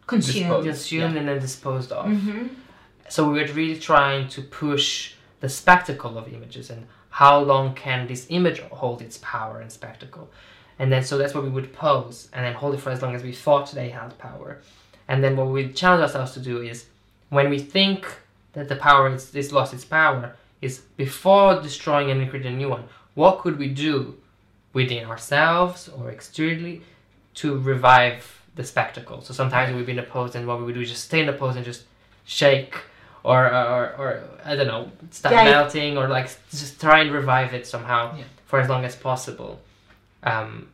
[0.07, 0.43] Consume.
[0.43, 0.65] Dispose.
[0.65, 2.05] consumed and then disposed of.
[2.05, 2.47] hmm
[3.09, 8.07] So we were really trying to push the spectacle of images and how long can
[8.07, 10.29] this image hold its power and spectacle.
[10.79, 13.15] And then so that's what we would pose and then hold it for as long
[13.15, 14.59] as we thought they had power.
[15.11, 16.85] And then what we challenge ourselves to do is
[17.29, 17.99] when we think
[18.53, 22.69] that the power is, is lost its power, is before destroying and creating a new
[22.69, 24.15] one, what could we do
[24.71, 26.81] within ourselves or externally
[27.33, 28.23] to revive
[28.55, 29.19] the spectacle?
[29.21, 31.19] So sometimes we'd be in a pose and what we would do is just stay
[31.19, 31.83] in the pose and just
[32.23, 32.75] shake
[33.23, 37.53] or or, or I don't know, stop Yeah, melting or like just try and revive
[37.53, 38.23] it somehow Yeah.
[38.45, 39.59] for as long as possible.
[40.23, 40.69] Um,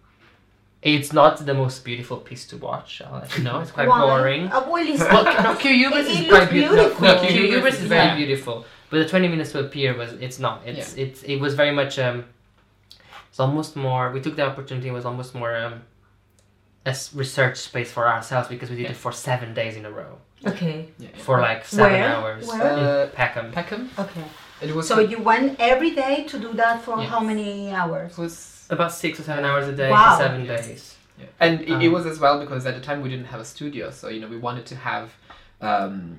[0.96, 3.02] it's not the most beautiful piece to watch.
[3.06, 3.60] I'll let you know.
[3.60, 4.00] It's quite Why?
[4.02, 4.44] boring.
[4.52, 6.78] Uh, well, it's well, no, Cubus It- is it quite looks beautiful.
[6.78, 7.02] beautiful.
[7.08, 8.16] No, No, Q Cubus Cubus is is very yeah.
[8.16, 10.62] beautiful, but the twenty minutes to appear was it's not.
[10.66, 12.26] It's it's it was very much um.
[13.30, 14.12] It's almost more.
[14.12, 14.88] We took the opportunity.
[14.90, 15.82] It was almost more um.
[16.86, 18.92] A s- research space for ourselves because we did Yeah.
[18.92, 20.14] it for seven days in a row
[20.46, 20.88] okay.
[21.00, 21.22] yeah, yeah.
[21.22, 22.10] for like seven Where?
[22.16, 22.62] hours Where?
[22.64, 23.52] Uh, Peckham.
[23.52, 24.24] Peckham Okay.
[24.62, 27.10] it was So you went every day to do that for Yes.
[27.10, 28.12] how many hours?
[28.14, 30.18] it was About six or seven hours a day Wow.
[30.18, 30.96] for seven days.
[31.20, 31.26] Yeah.
[31.40, 33.46] And it, it Um, was as well because at the time we didn't have a
[33.46, 35.12] studio, so you know we wanted to have
[35.62, 36.18] um,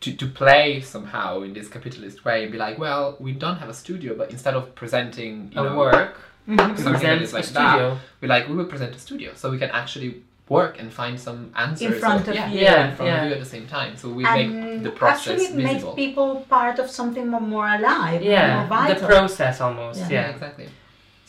[0.00, 3.68] to to play somehow in this capitalist way and be like, well, we don't have
[3.68, 6.14] a studio, but instead of presenting you A know, work
[6.46, 7.98] something that presents is like that, studio.
[8.20, 11.52] we like we will present a studio, so we can actually work and find some
[11.54, 12.60] answers in front or- of yeah, you.
[12.60, 13.22] Yeah, in front yeah.
[13.22, 13.96] of you at the same time.
[13.96, 17.68] So we And make the process actually it makes people part of something more, more
[17.68, 20.00] alive, Yeah, more the process almost.
[20.00, 20.08] Yeah.
[20.10, 20.28] Yeah.
[20.30, 20.68] exactly.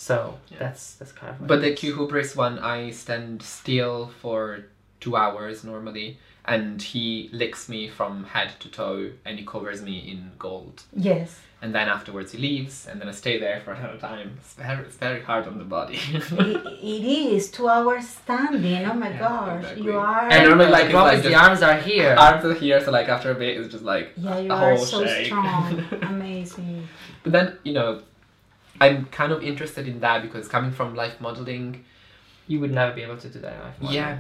[0.07, 0.15] So
[0.51, 0.57] Yeah.
[0.63, 1.47] that's that's kind of.
[1.51, 1.79] But the is.
[1.79, 4.39] Q Hubris one, I stand still for
[5.03, 6.07] two hours normally,
[6.53, 7.05] and he
[7.41, 10.75] licks me from head to toe, and he covers me in gold.
[11.11, 11.29] yes.
[11.63, 14.27] And then afterwards he leaves, and then I stay there for a another time.
[14.41, 15.99] It's very, it's very hard on the body.
[16.15, 17.03] it, it
[17.37, 18.83] is two hours standing.
[18.91, 19.83] Oh my Yeah, gosh, exactly.
[19.85, 20.25] you are.
[20.33, 22.13] And normally, Like, like, like the arms are here.
[22.27, 24.75] Arms are here, so like after a bit, it's just like yeah, you a are
[24.75, 25.27] whole so shake.
[25.27, 25.63] strong.
[26.15, 26.87] Amazing.
[27.23, 27.89] But then you know,
[28.85, 31.67] I'm kind of interested in that because coming from life modeling,
[32.47, 33.77] you would never be able to do that in life.
[33.81, 33.95] model.
[33.95, 34.13] Yeah,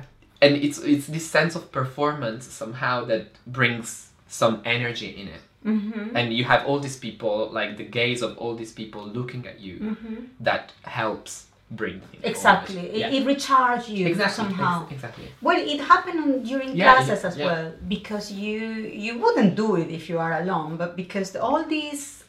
[0.43, 3.25] and it's it's this sense of performance somehow that
[3.59, 3.87] brings
[4.27, 5.41] some energy in it.
[5.63, 6.17] Mm-hmm.
[6.17, 9.57] and you have all these people like the gaze of all these people looking at
[9.65, 10.15] you Mm-hmm.
[10.47, 10.63] that
[10.99, 11.33] helps
[11.81, 12.79] bring things Exactly.
[12.95, 13.15] It, yeah.
[13.17, 14.75] it recharges you exactly somehow.
[14.85, 17.45] ex- exactly Well, it happened during Yeah, classes yeah, as yeah.
[17.49, 18.59] well because you
[19.05, 21.63] you wouldn't do it if you are alone, but because all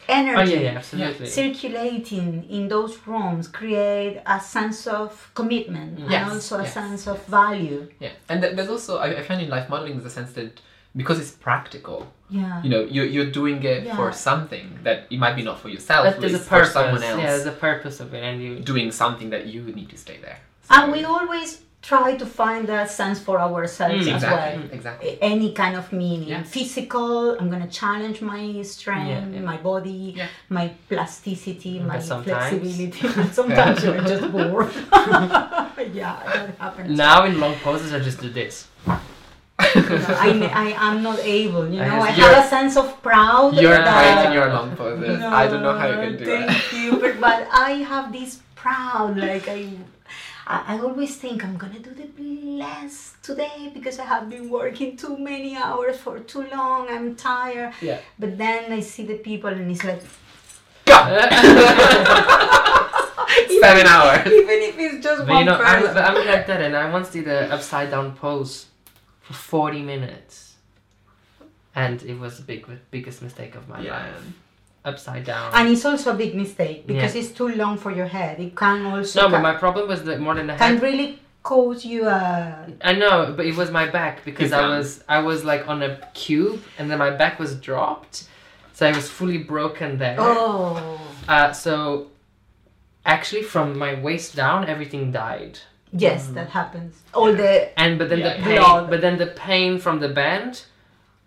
[0.07, 1.27] this Oh energy yeah, yeah, absolutely.
[1.27, 7.07] circulating in those rooms create a sense of commitment Yes, and also a yes, sense
[7.07, 7.89] of value.
[8.01, 10.61] yeah and th- there's also I, I find in life modeling there's a sense that
[10.95, 12.13] because it's practical.
[12.29, 12.63] Yeah.
[12.63, 13.97] You know, you're, you're doing it Yeah.
[13.97, 16.73] for something that it might be not for yourself, But there's a purpose.
[16.75, 18.51] someone else Yeah, there's a purpose of it, and you.
[18.61, 20.39] doing something that you need to stay there.
[20.69, 24.69] And we always try to find that sense for ourselves Mm, as exactly, well.
[24.79, 25.09] exactly.
[25.11, 26.29] A- Any kind of meaning.
[26.29, 26.43] Yeah.
[26.45, 29.41] Physical, I'm gonna challenge my strength, Yeah, yeah.
[29.53, 30.17] my body,
[30.49, 33.33] my plasticity, my sometimes- flexibility.
[33.41, 34.71] Sometimes you're just bored.
[35.93, 36.97] yeah, that happens.
[36.97, 38.69] Now in long poses, I just do this.
[39.59, 42.01] I, I am not able, you know.
[42.01, 43.55] I just- have a sense of proud.
[43.57, 45.21] You're that- in your long poses.
[45.21, 46.55] I don't know how you can do thank it.
[46.55, 49.69] Thank you, but, but I have this proud, like I,
[50.47, 52.09] I, I always think I'm gonna do the
[52.59, 56.89] less today because I have been working too many hours for too long.
[56.89, 57.73] I'm tired.
[57.81, 58.01] Yeah.
[58.19, 60.03] But then I see the people and it's like
[63.61, 64.27] Seven hours.
[64.27, 65.95] even if it's just But one you know, I'm, person.
[65.95, 68.67] but I'm like that, and I once did a upside down pose
[69.21, 70.55] for 40 minutes,
[71.75, 73.93] and it was the big biggest mistake of my Yeah.
[73.93, 74.25] life.
[74.85, 75.51] Upside down.
[75.55, 77.21] and it's also a big mistake because Yeah.
[77.23, 78.41] it's too long for your head.
[78.41, 80.59] It can also no, but my problem was that more than the head.
[80.59, 80.83] can head.
[80.83, 85.19] really cause you a I know, but it was my back because I was I
[85.21, 88.25] was like on a cube, and then my back was dropped,
[88.73, 90.17] so I was fully broken there.
[90.19, 92.09] oh Uh, so
[93.07, 95.55] actually, from my waist down, everything died.
[96.07, 96.93] yes that happens.
[97.15, 97.53] All the
[97.83, 98.91] And but then Yeah, the pain, Blood.
[98.91, 100.53] but then the pain from the band,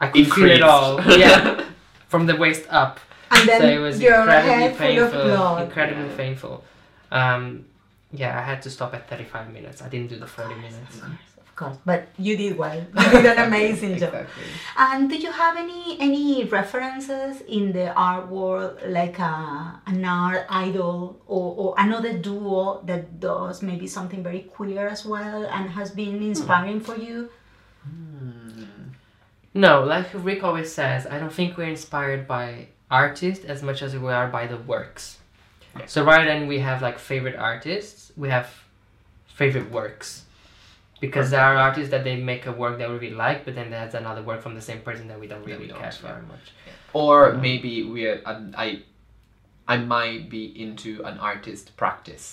[0.04, 0.92] I could feel it all.
[1.24, 1.64] Yeah,
[2.12, 3.00] from the waist up.
[3.32, 5.24] And then so it was your incredibly head full of painful.
[5.24, 5.64] blood.
[5.64, 6.18] Incredibly Yeah.
[6.18, 6.64] painful.
[7.12, 7.66] Um,
[8.12, 9.82] yeah, I had to stop at thirty-five minutes.
[9.82, 11.02] I didn't do the forty minutes.
[11.38, 12.76] Of course, but you did well.
[12.78, 14.28] You did an amazing job.
[14.78, 20.46] And do you have any any references in the art world, like a, an art
[20.50, 25.92] idol or, or another duo that does maybe something very queer as well and has
[25.92, 26.32] been hmm.
[26.32, 27.30] inspiring for you?
[27.84, 28.66] Hmm.
[29.54, 32.68] No, like Rick always says, I don't think we're inspired by
[33.02, 35.04] artists as much as we are by the works.
[35.94, 38.48] So rather than we have like favorite artists, we have
[39.40, 40.24] favorite works.
[41.02, 43.70] Because there are artists that they make a work that we really like, but then
[43.70, 46.08] there's another work from the same person that we don't really care yeah.
[46.12, 46.46] very much.
[46.94, 47.42] Or Yeah.
[47.48, 48.68] maybe we're um, I
[49.74, 52.26] I might be into an artist practice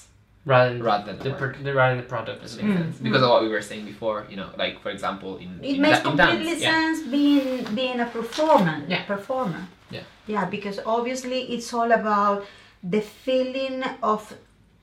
[0.44, 1.40] Rather than rather than the, the, work.
[1.54, 2.38] pro- the rather than the product.
[2.42, 2.96] Does as it make sense?
[3.06, 5.80] Because of what we were saying before, you know, like for example in, It in,
[5.82, 6.72] makes da- in completely dance, yeah.
[6.78, 8.76] sense being being a performer.
[8.92, 9.02] Yeah.
[9.14, 9.62] Performer.
[9.96, 10.04] Yeah.
[10.26, 12.44] Yeah, because obviously it's all about
[12.82, 14.32] the feeling of,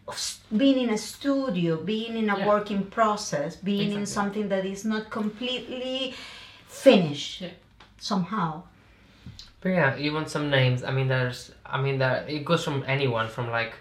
[0.08, 2.48] of being in a studio, being in a Yeah.
[2.48, 6.14] working process, being in something that is not completely
[6.68, 7.50] finished Yeah.
[8.00, 8.64] somehow.
[9.62, 10.84] But yeah, you want some names.
[10.84, 11.52] I mean, there's.
[11.66, 13.74] I mean, there it goes from anyone from like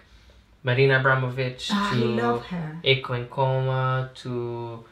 [0.63, 2.79] Marina Abramovic I to love her.
[2.83, 4.83] Eiko and Koma to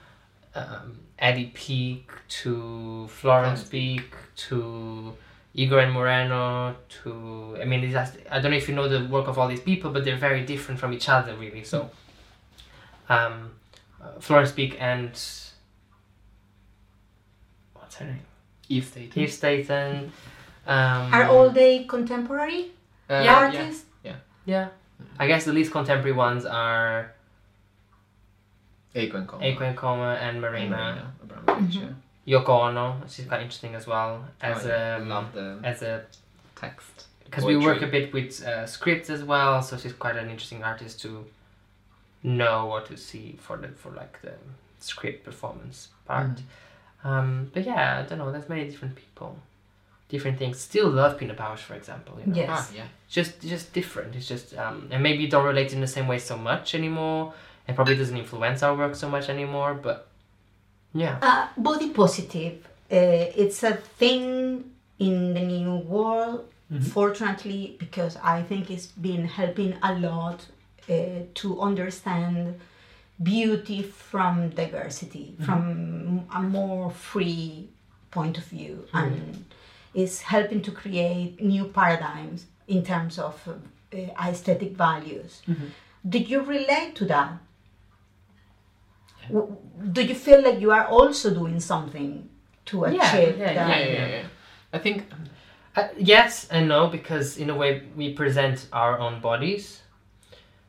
[0.55, 2.09] um, Eddie Peake
[2.41, 4.15] to Florence Peake
[4.47, 5.13] to
[5.57, 9.05] Igor and Moreno to I mean it's just, I don't know if you know the
[9.15, 11.89] work of all these people but they're very different from each other really so
[13.09, 13.51] um,
[14.01, 15.09] uh, Florence Peake and
[17.73, 18.19] what's her name
[18.69, 19.21] Eve Stainton.
[19.23, 20.11] Eve Stainton
[20.67, 22.71] um, Are all they contemporary
[23.09, 23.35] Uh, Yeah.
[23.35, 23.85] artists?
[24.45, 24.67] yeah
[25.19, 27.13] I guess the least contemporary ones are
[28.95, 31.73] Eiko and and Koma and And Marina Abramovic, Mhm.
[31.81, 31.93] yeah.
[32.27, 34.95] Yoko Ono she's quite interesting as well as Oh, yeah.
[34.97, 36.03] I um, love the as a
[36.55, 37.05] text.
[37.25, 40.63] because we work a bit with uh, scripts as well so she's quite an interesting
[40.63, 41.25] artist to
[42.23, 44.33] know or to see for the for like the
[44.79, 47.09] script performance part Mm.
[47.09, 49.37] um, but yeah I don't know there's many different people
[50.09, 52.35] different things still love Pina Bausch for example you know?
[52.35, 52.49] Yes.
[52.51, 52.87] Ah, yeah.
[53.09, 56.17] just just different it's just um, and maybe you don't relate in the same way
[56.17, 57.33] so much anymore
[57.67, 60.07] and probably doesn't influence our work so much anymore but
[60.93, 62.65] yeah Uh, body positive.
[62.91, 64.63] Uh, it's a thing
[64.99, 66.83] in the new world, Mhm.
[66.83, 70.45] fortunately, because I think it's been helping a lot
[70.89, 70.93] uh,
[71.41, 72.59] to understand
[73.21, 77.67] beauty from diversity, from a more free
[78.11, 79.45] point of view, and
[79.93, 83.97] is helping to create new paradigms in terms of uh,
[84.29, 85.41] aesthetic values.
[86.07, 87.31] Did you relate to that?
[89.29, 89.57] W-
[89.91, 92.29] Do you feel like you are also doing something
[92.65, 93.55] to achieve yeah, that?
[93.55, 94.23] Yeah, yeah, yeah, yeah.
[94.73, 95.03] I think
[95.77, 99.81] Uh, yes and no, because in a way we present our own bodies,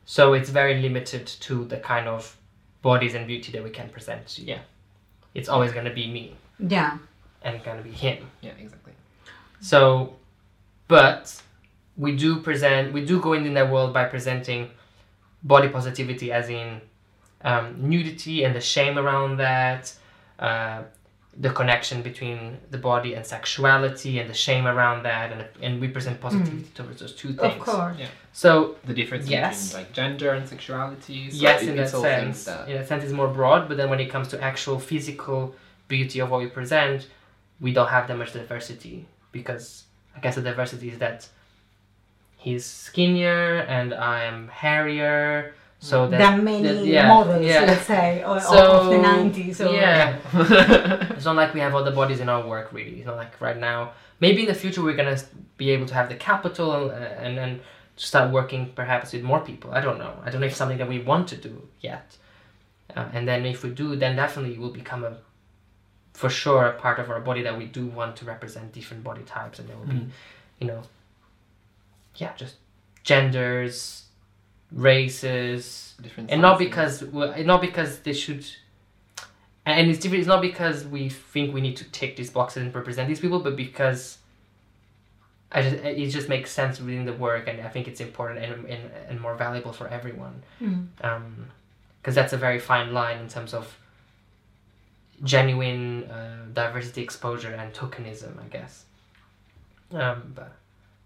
[0.04, 2.36] so it's very limited to the kind of
[2.82, 4.38] bodies and beauty that we can present.
[4.38, 4.60] Yeah,
[5.34, 6.98] it's always gonna be me Yeah.
[7.42, 8.18] and gonna be him.
[8.42, 8.92] yeah, exactly.
[9.60, 10.16] So,
[10.88, 11.42] but
[11.96, 14.70] we do present, we do go in that world by presenting
[15.42, 16.80] body positivity, as in
[17.42, 19.92] um, nudity and the shame around that,
[20.38, 20.82] uh,
[21.40, 25.86] the connection between the body and sexuality and the shame around that and, and we
[25.86, 27.96] present positivity towards those two things Of course.
[28.32, 29.68] so The difference Yes.
[29.68, 31.30] between like gender and sexuality.
[31.30, 33.28] So yes it- in that it's all things sense that in that sense it's more
[33.28, 35.54] broad but then when it comes to actual physical
[35.86, 37.06] beauty of what we present
[37.60, 39.84] we don't have that much diversity because
[40.16, 41.28] i guess the diversity is that
[42.36, 47.60] he's skinnier and i am hairier so that Than many that- yeah, models, yeah.
[47.64, 49.60] let's say, or, So, of the 90s.
[49.64, 50.18] Or, yeah.
[51.16, 52.96] It's not like we have other bodies in our work really.
[52.98, 53.92] It's not like right now.
[54.20, 55.18] Maybe in the future we're gonna
[55.56, 57.60] be able to have the capital uh, and then
[57.96, 59.70] start working perhaps with more people.
[59.72, 60.14] I don't know.
[60.24, 62.16] I don't know if it's something that we want to do yet.
[62.96, 65.16] Uh, and then if we do then definitely it will become a
[66.14, 69.22] for sure a part of our body that we do want to represent different body
[69.22, 70.08] types and there will be Mm.
[70.58, 70.82] you know
[72.16, 72.56] yeah just
[73.04, 74.04] genders
[74.72, 78.46] races different and not because well, and not because they should
[79.64, 82.74] and it's different it's not because we think we need to tick these boxes and
[82.74, 84.18] represent these people but because
[85.50, 88.66] I just, it just makes sense within the work and I think it's important and,
[88.66, 90.42] and, and more valuable for everyone.
[90.58, 93.74] Because that's a very fine line in terms of
[95.24, 98.84] genuine uh, diversity exposure and tokenism I guess.
[99.90, 100.52] Um, but,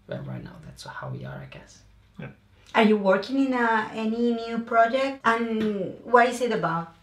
[0.07, 1.79] but right now that's how we are I guess
[2.75, 5.19] Are you working in a, any new project?
[5.25, 6.95] And what is it about?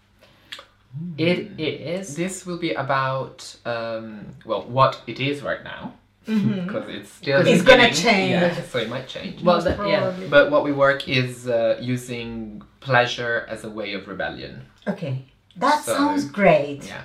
[1.16, 5.95] it is This will be about um, well what it is right now
[6.27, 8.31] because it's still It's gonna change.
[8.33, 9.41] Yeah, so it might change.
[9.43, 14.09] well that, yeah But what we work is uh, using pleasure as a way of
[14.09, 14.62] rebellion.
[14.89, 15.25] Okay,
[15.57, 16.85] that So- sounds great.
[16.87, 17.03] Yeah.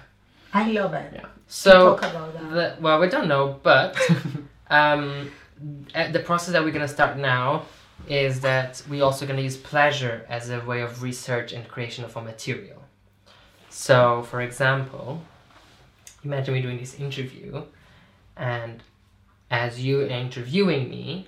[0.54, 1.12] I love it.
[1.14, 1.26] Yeah.
[1.48, 2.50] so Talk about that.
[2.78, 3.96] The, well, we don't know, but
[4.70, 5.30] um,
[5.94, 7.66] uh, the process that we're gonna start now
[8.08, 12.16] is that we also gonna use pleasure as a way of research and creation of
[12.16, 12.84] a material.
[13.70, 15.22] So, for example,
[16.24, 17.64] imagine we're doing this interview,
[18.38, 18.82] and
[19.52, 21.28] as you are interviewing me,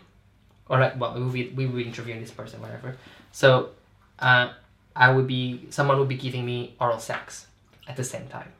[0.69, 2.97] or like, well, we will be, we will be interviewing this person, whatever.
[3.31, 3.69] So,
[4.19, 4.53] uh,
[4.95, 7.47] I would be someone would be giving me oral sex
[7.87, 8.51] at the same time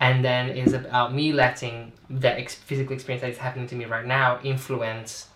[0.00, 3.84] and then it's about me letting the ex- physical experience that is happening to me
[3.84, 5.28] right now influence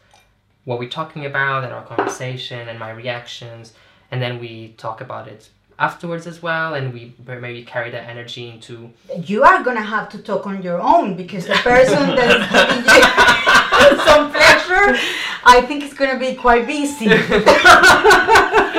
[0.65, 3.73] what we're talking about and our conversation and my reactions
[4.11, 5.49] and then we talk about it
[5.79, 8.91] afterwards as well and we maybe carry that energy into
[9.23, 13.99] You are gonna have to talk on your own because the person that is giving
[13.99, 14.97] you some pleasure,
[15.45, 17.09] I think is gonna be quite busy.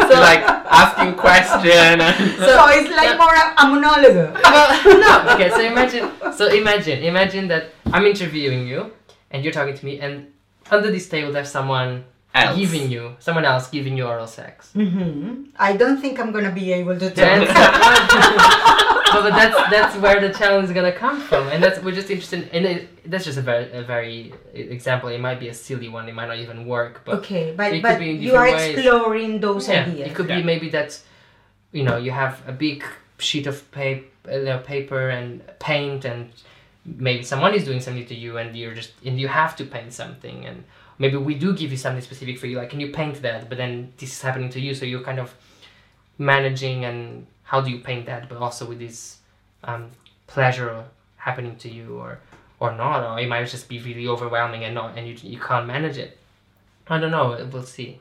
[0.05, 1.99] So like asking question
[2.37, 4.33] so it's like more a, a monologue.
[4.43, 4.69] well
[5.01, 8.91] no okay so imagine so imagine imagine that i'm interviewing you
[9.31, 10.27] and you're talking to me and
[10.71, 12.03] under this table there's someone
[12.33, 12.57] else.
[12.57, 16.73] giving you someone else giving you oral sex hmm I don't think I'm gonna be
[16.73, 19.13] able to That's, talk.
[19.13, 22.09] no, but that's that's where the challenge is gonna come from, and that's we're just
[22.09, 22.49] interested.
[22.51, 25.07] In it, that's just a very a very example.
[25.09, 26.09] It might be a silly one.
[26.09, 28.75] It might not even work, but okay, but, it could but be you are ways.
[28.77, 30.07] exploring those yeah, ideas.
[30.09, 30.37] it could Yeah.
[30.39, 30.99] be maybe that
[31.71, 32.83] you know you have a big
[33.17, 36.29] sheet of paper, you paper and paint, and
[36.85, 39.93] maybe someone is doing something to you, and you're just and you have to paint
[39.93, 40.63] something, and
[40.99, 43.49] maybe we do give you something specific for you, like can you paint that?
[43.49, 45.33] But then this is happening to you, so you're kind of
[46.17, 49.17] managing and how do you paint that, but also with this
[49.63, 49.91] um,
[50.27, 50.85] pleasure
[51.17, 52.19] happening to you, or
[52.59, 55.67] or not, or it might just be really overwhelming and not, and you you can't
[55.67, 56.17] manage it.
[56.87, 57.49] I don't know.
[57.51, 57.99] We'll see.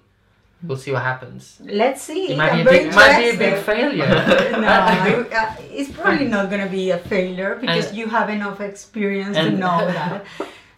[0.67, 1.59] We'll see what happens.
[1.62, 2.33] Let's see.
[2.33, 4.07] It might be I'm a big, might be a big failure.
[4.53, 8.61] no, uh, it's probably not going to be a failure because And- you have enough
[8.61, 10.25] experience to know that.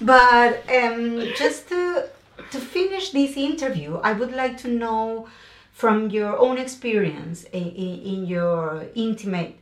[0.00, 2.08] But um, just to
[2.50, 5.28] to finish this interview, I would like to know
[5.72, 9.56] from your own experience in, in, in your intimate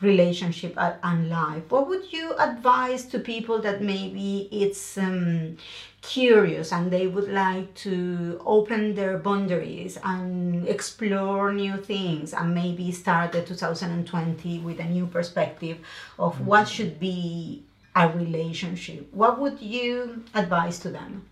[0.00, 5.56] relationship and life, what would you advise to people that maybe it's um,
[6.02, 12.90] curious and they would like to open their boundaries and explore new things and maybe
[12.90, 15.78] start the 2020 with a new perspective
[16.18, 17.62] of what should be
[17.94, 19.12] a relationship?
[19.12, 21.26] What would you advise to them?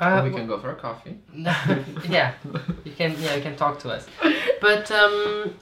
[0.00, 1.18] Uh, we can go for a coffee.
[2.08, 2.34] yeah,
[2.84, 3.14] you can.
[3.20, 4.06] Yeah, you can talk to us.
[4.60, 5.54] But um,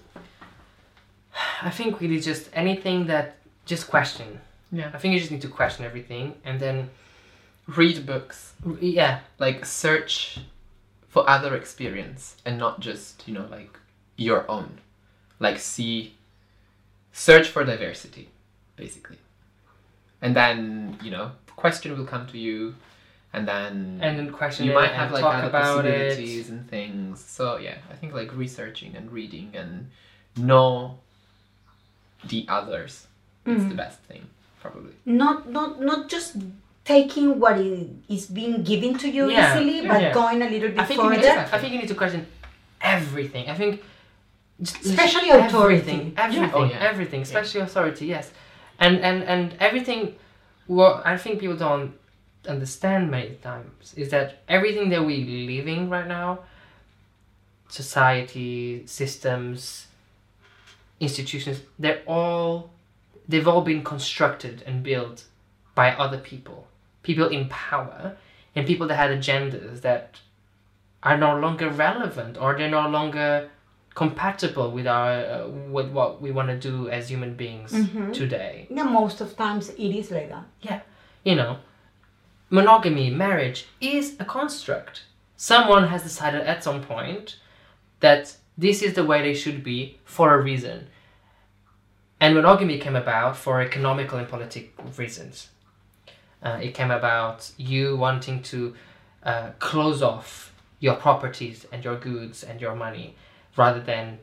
[1.63, 4.41] I think really just anything that just question.
[4.71, 4.91] Yeah.
[4.93, 6.91] I think you just need to question everything, and then
[7.67, 8.55] Read books.
[8.81, 10.41] yeah, Like search
[11.09, 13.79] for other experience and not just, you know, like
[14.17, 14.79] your own.
[15.39, 16.15] Like see
[17.13, 18.31] search for diversity,
[18.77, 19.19] basically.
[20.21, 22.75] And then, you know, question will come to you
[23.33, 26.53] and then and then question you might and have like other possibilities it.
[26.53, 27.21] and things.
[27.25, 29.91] So yeah, I think like researching and reading and
[30.37, 30.99] know
[32.29, 33.07] the others
[33.47, 33.77] is the mm.
[33.77, 34.23] best thing,
[34.61, 34.93] probably.
[35.05, 36.37] Not not not just
[36.85, 37.87] taking what i-
[38.33, 40.13] being given to you Yeah, easily, yeah, but yeah.
[40.13, 41.17] going a little bit I think you further.
[41.17, 42.27] need to, I think you need to question
[42.81, 43.49] everything.
[43.49, 43.83] I think
[44.61, 46.15] just- Especially everything, authority.
[46.17, 46.79] everything, Oh, yeah.
[46.91, 48.07] everything, especially authority.
[48.07, 48.31] Yes,
[48.79, 50.15] and and and everything.
[50.67, 51.93] What I think people don't
[52.49, 55.25] understand many times is that everything that we
[55.55, 56.41] living right now,
[57.69, 59.87] society, systems,
[61.07, 62.71] institutions, they're all
[63.29, 65.25] they've all been constructed and built
[65.75, 66.67] by other people,
[67.03, 68.17] people in power,
[68.55, 70.21] and people that had agendas that
[71.03, 73.49] are no longer relevant or they're no longer
[73.95, 78.13] compatible with our uh, with what we want to do as human beings Mhm.
[78.21, 78.67] today.
[78.71, 80.45] Yeah, most of times it is like that.
[80.69, 80.81] Yeah,
[81.25, 81.53] You know,
[82.51, 85.03] monogamy, marriage is a construct.
[85.37, 87.37] Someone has decided at some point
[88.01, 90.87] that this is the way they should be for a reason.
[92.21, 95.49] And monogamy came about for economical and political reasons.
[96.43, 98.75] Uh, it came about you wanting to
[99.23, 103.15] uh, close off your properties and your goods and your money
[103.57, 104.19] rather than,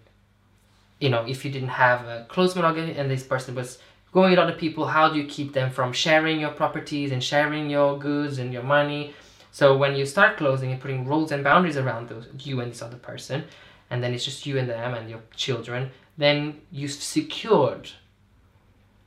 [1.00, 3.80] you know, if you didn't have a close monogamy and this person was
[4.12, 7.70] going with other people, how do you keep them from sharing your properties and sharing
[7.70, 9.14] your goods and your money?
[9.52, 12.82] So when you start closing and putting rules and boundaries around those, you and this
[12.82, 13.46] other person,
[13.90, 17.92] and then it's just you and them and your children, then you've secured,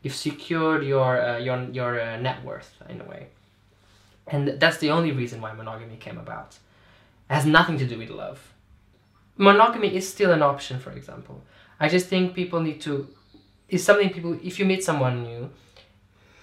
[0.02, 3.28] you've secured your uh, your your uh, net worth in a way,
[4.26, 6.58] and that's the only reason why monogamy came about.
[7.30, 8.52] It has nothing to do with love.
[9.36, 11.42] Monogamy is still an option, for example.
[11.80, 13.08] I just think people need to
[13.72, 15.50] is something people if you meet someone new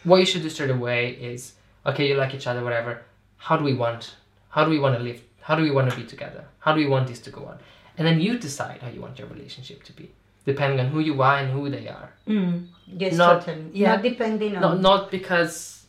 [0.04, 1.54] what you should do straight away is
[1.86, 3.02] okay you like each other whatever
[3.38, 4.16] how do we want
[4.50, 6.80] how do we want to live how do we want to be together how do
[6.80, 7.60] we want this to go on
[8.00, 10.10] and then you decide how you want your relationship to be
[10.46, 12.68] depending on who you are and who they are Mm.
[13.02, 13.66] Yes, Not- totally.
[13.74, 13.92] yeah.
[13.96, 14.62] Not depending on.
[14.62, 15.86] not, not because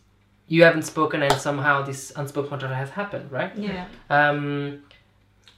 [0.49, 3.87] you haven't spoken and somehow this unspoken contract has happened right Yeah.
[4.11, 4.83] um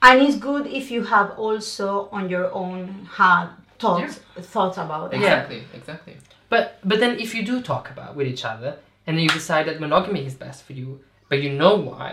[0.09, 3.47] And it's good if you have also on your own had
[3.79, 4.15] thoughts
[4.55, 5.21] thoughts about it.
[5.21, 5.27] Yeah.
[5.27, 6.15] Exactly, exactly.
[6.53, 8.71] But but then if you do talk about with each other
[9.07, 10.89] and then you decide that monogamy is best for you,
[11.31, 12.11] but you know why,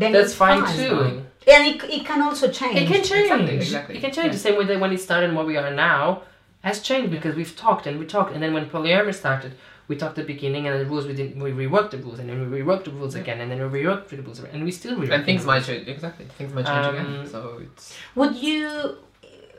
[0.00, 0.76] Then that's it's fine, fine.
[0.76, 1.23] too.
[1.46, 2.78] And it, it can also change.
[2.80, 3.30] It can change.
[3.30, 3.96] Exactly, exactly.
[3.96, 4.32] It can change Yeah.
[4.32, 6.22] the same way that when it started and where we are now
[6.62, 9.52] has changed because we've talked and we talked and then when polyamory started,
[9.86, 12.28] we talked at the beginning and the rules we didn't we reworked the rules and
[12.30, 14.96] then we reworked the rules again and then we reworked the rules and we still
[14.96, 15.86] rework And things might change.
[15.86, 17.26] Exactly, things might change Um, again.
[17.30, 18.96] So it's Would you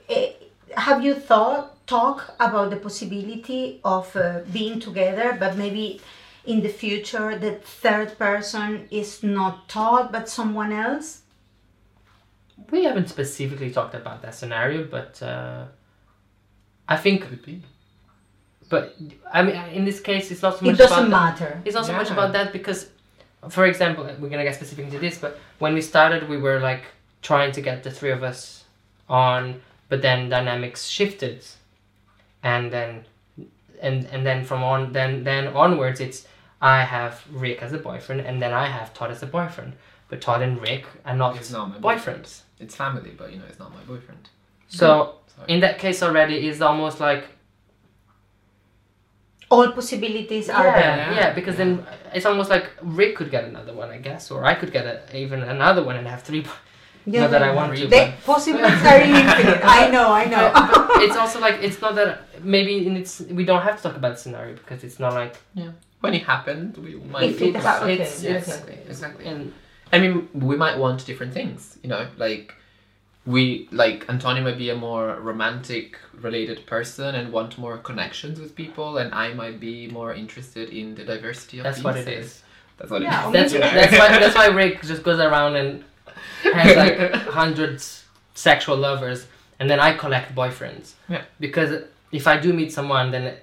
[0.10, 0.32] eh,
[0.76, 6.02] have you thought talk about the possibility of uh, being together, but maybe
[6.48, 7.54] in the future the
[7.84, 11.22] third person is not taught but someone else?
[12.72, 15.66] We haven't specifically talked about that scenario, but uh,
[16.88, 17.62] I think could be.
[18.70, 18.96] but
[19.32, 20.76] I mean in this case it's not so much.
[20.76, 21.42] It doesn't about that.
[21.42, 21.62] matter.
[21.66, 22.90] It's not so much about that because,
[23.50, 26.84] for example, we're gonna get specific into this, but when we started, we were like
[27.22, 28.64] trying to get the three of us
[29.10, 31.46] on, but then dynamics shifted,
[32.42, 33.06] and then,
[33.82, 36.28] and and then from on then then onwards, it's
[36.62, 39.74] I have Rick as a boyfriend, and then I have Todd as a boyfriend,
[40.10, 42.42] but Todd and Rick are not not my boyfriends.
[42.60, 44.30] It's family, but you know, it's not my boyfriend.
[44.70, 45.54] So Sorry.
[45.54, 47.26] in that case already, it's almost like
[49.50, 50.74] All possibilities are there.
[50.98, 51.34] yeah, Yeah.
[51.34, 54.72] because then it's almost like Rick could get another one, I guess, or I could
[54.72, 56.42] get a, even another one and have three.
[56.42, 56.50] bo-
[57.06, 59.62] Not that I want to, The possibilities are infinite.
[59.64, 60.46] I know, I know.
[60.56, 62.12] but it's also like it's not that
[62.44, 65.36] maybe in it's we don't have to talk about the scenario because it's not like
[65.54, 65.72] yeah.
[66.02, 68.00] When it happened, we might If it about it.
[68.00, 69.26] happens, it's- Yeah, it's- exactly, exactly.
[69.28, 69.54] and
[69.92, 72.54] I mean, we might want different things, you know, like
[73.26, 78.56] we like Antonio might be a more romantic related person and want more connections with
[78.56, 82.44] people, and I might be more interested in the diversity of that's what it is.
[82.78, 83.34] That's what Yeah, it is.
[83.34, 83.74] That's you know?
[83.74, 85.84] that's why that's why Rick just goes around and
[86.44, 88.06] has like hundreds
[88.36, 89.26] sexual lovers,
[89.60, 90.94] and then I collect boyfriends.
[91.10, 91.24] Yeah.
[91.40, 93.36] Because if I do meet someone, then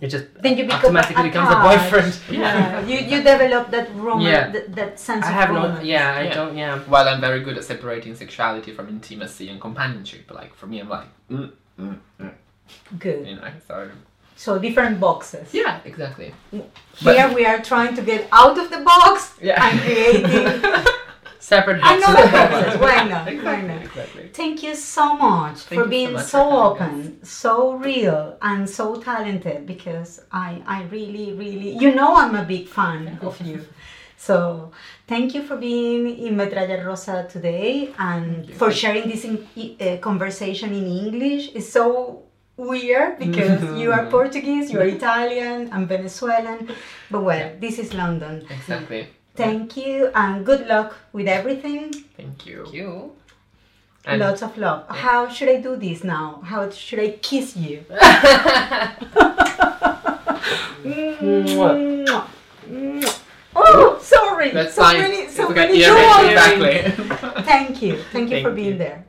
[0.00, 2.18] it, it just then you become automatically becomes a boyfriend.
[2.30, 4.50] Yeah, you you develop that romance, Yeah.
[4.50, 5.80] that, that sense I of have no.
[5.82, 6.34] Yeah, I Yeah.
[6.34, 6.56] don't.
[6.56, 6.78] Yeah.
[6.92, 10.88] While I'm very good at separating sexuality from intimacy and companionship, like for me, I'm
[10.88, 11.50] like, mm,
[11.80, 12.32] mm, mm,
[12.98, 13.26] Good.
[13.26, 13.88] you know, so
[14.36, 15.52] So different boxes.
[15.52, 16.32] yeah, exactly.
[16.96, 19.64] Here we are trying to get out of the box Yeah.
[19.64, 20.24] and creating
[21.40, 22.08] Separate boxes.
[22.08, 22.80] another boxes.
[22.80, 23.26] Why not?
[23.26, 23.82] Why not?
[23.82, 24.28] exactly.
[24.32, 29.00] Thank you so much Thank for so being so, having open, so real, and so
[29.00, 29.66] talented.
[29.66, 33.64] Because I, I really, really, you know, I'm a big fan of you.
[34.16, 34.72] So
[35.06, 39.46] thank you for being in Metralla Rosa today and for sharing this in,
[39.80, 41.50] uh, conversation in English.
[41.54, 42.24] It's so
[42.56, 46.68] weird because you are Portuguese, you are Italian, I'm Venezuelan.
[47.10, 48.44] But well, this is London.
[48.50, 49.06] Exactly.
[49.38, 51.92] Thank you and good luck with everything.
[52.16, 52.66] Thank you.
[52.72, 53.12] You.
[54.04, 54.88] And Lots of love.
[54.88, 56.40] How should I do this now?
[56.44, 57.84] How should I kiss you?
[60.82, 62.26] Mwah.
[62.68, 63.18] Mwah.
[63.54, 64.50] Oh, sorry.
[64.50, 64.98] that's so fine.
[65.00, 65.54] many, so It's okay.
[65.54, 66.30] many Yeah, joys.
[66.30, 67.42] exactly.
[67.44, 67.96] Thank you.
[68.12, 68.78] Thank you Thank for being you.
[68.78, 69.04] there.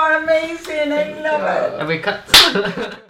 [0.00, 0.92] are amazing.
[0.92, 1.78] I love it.
[1.80, 3.00] And we cut.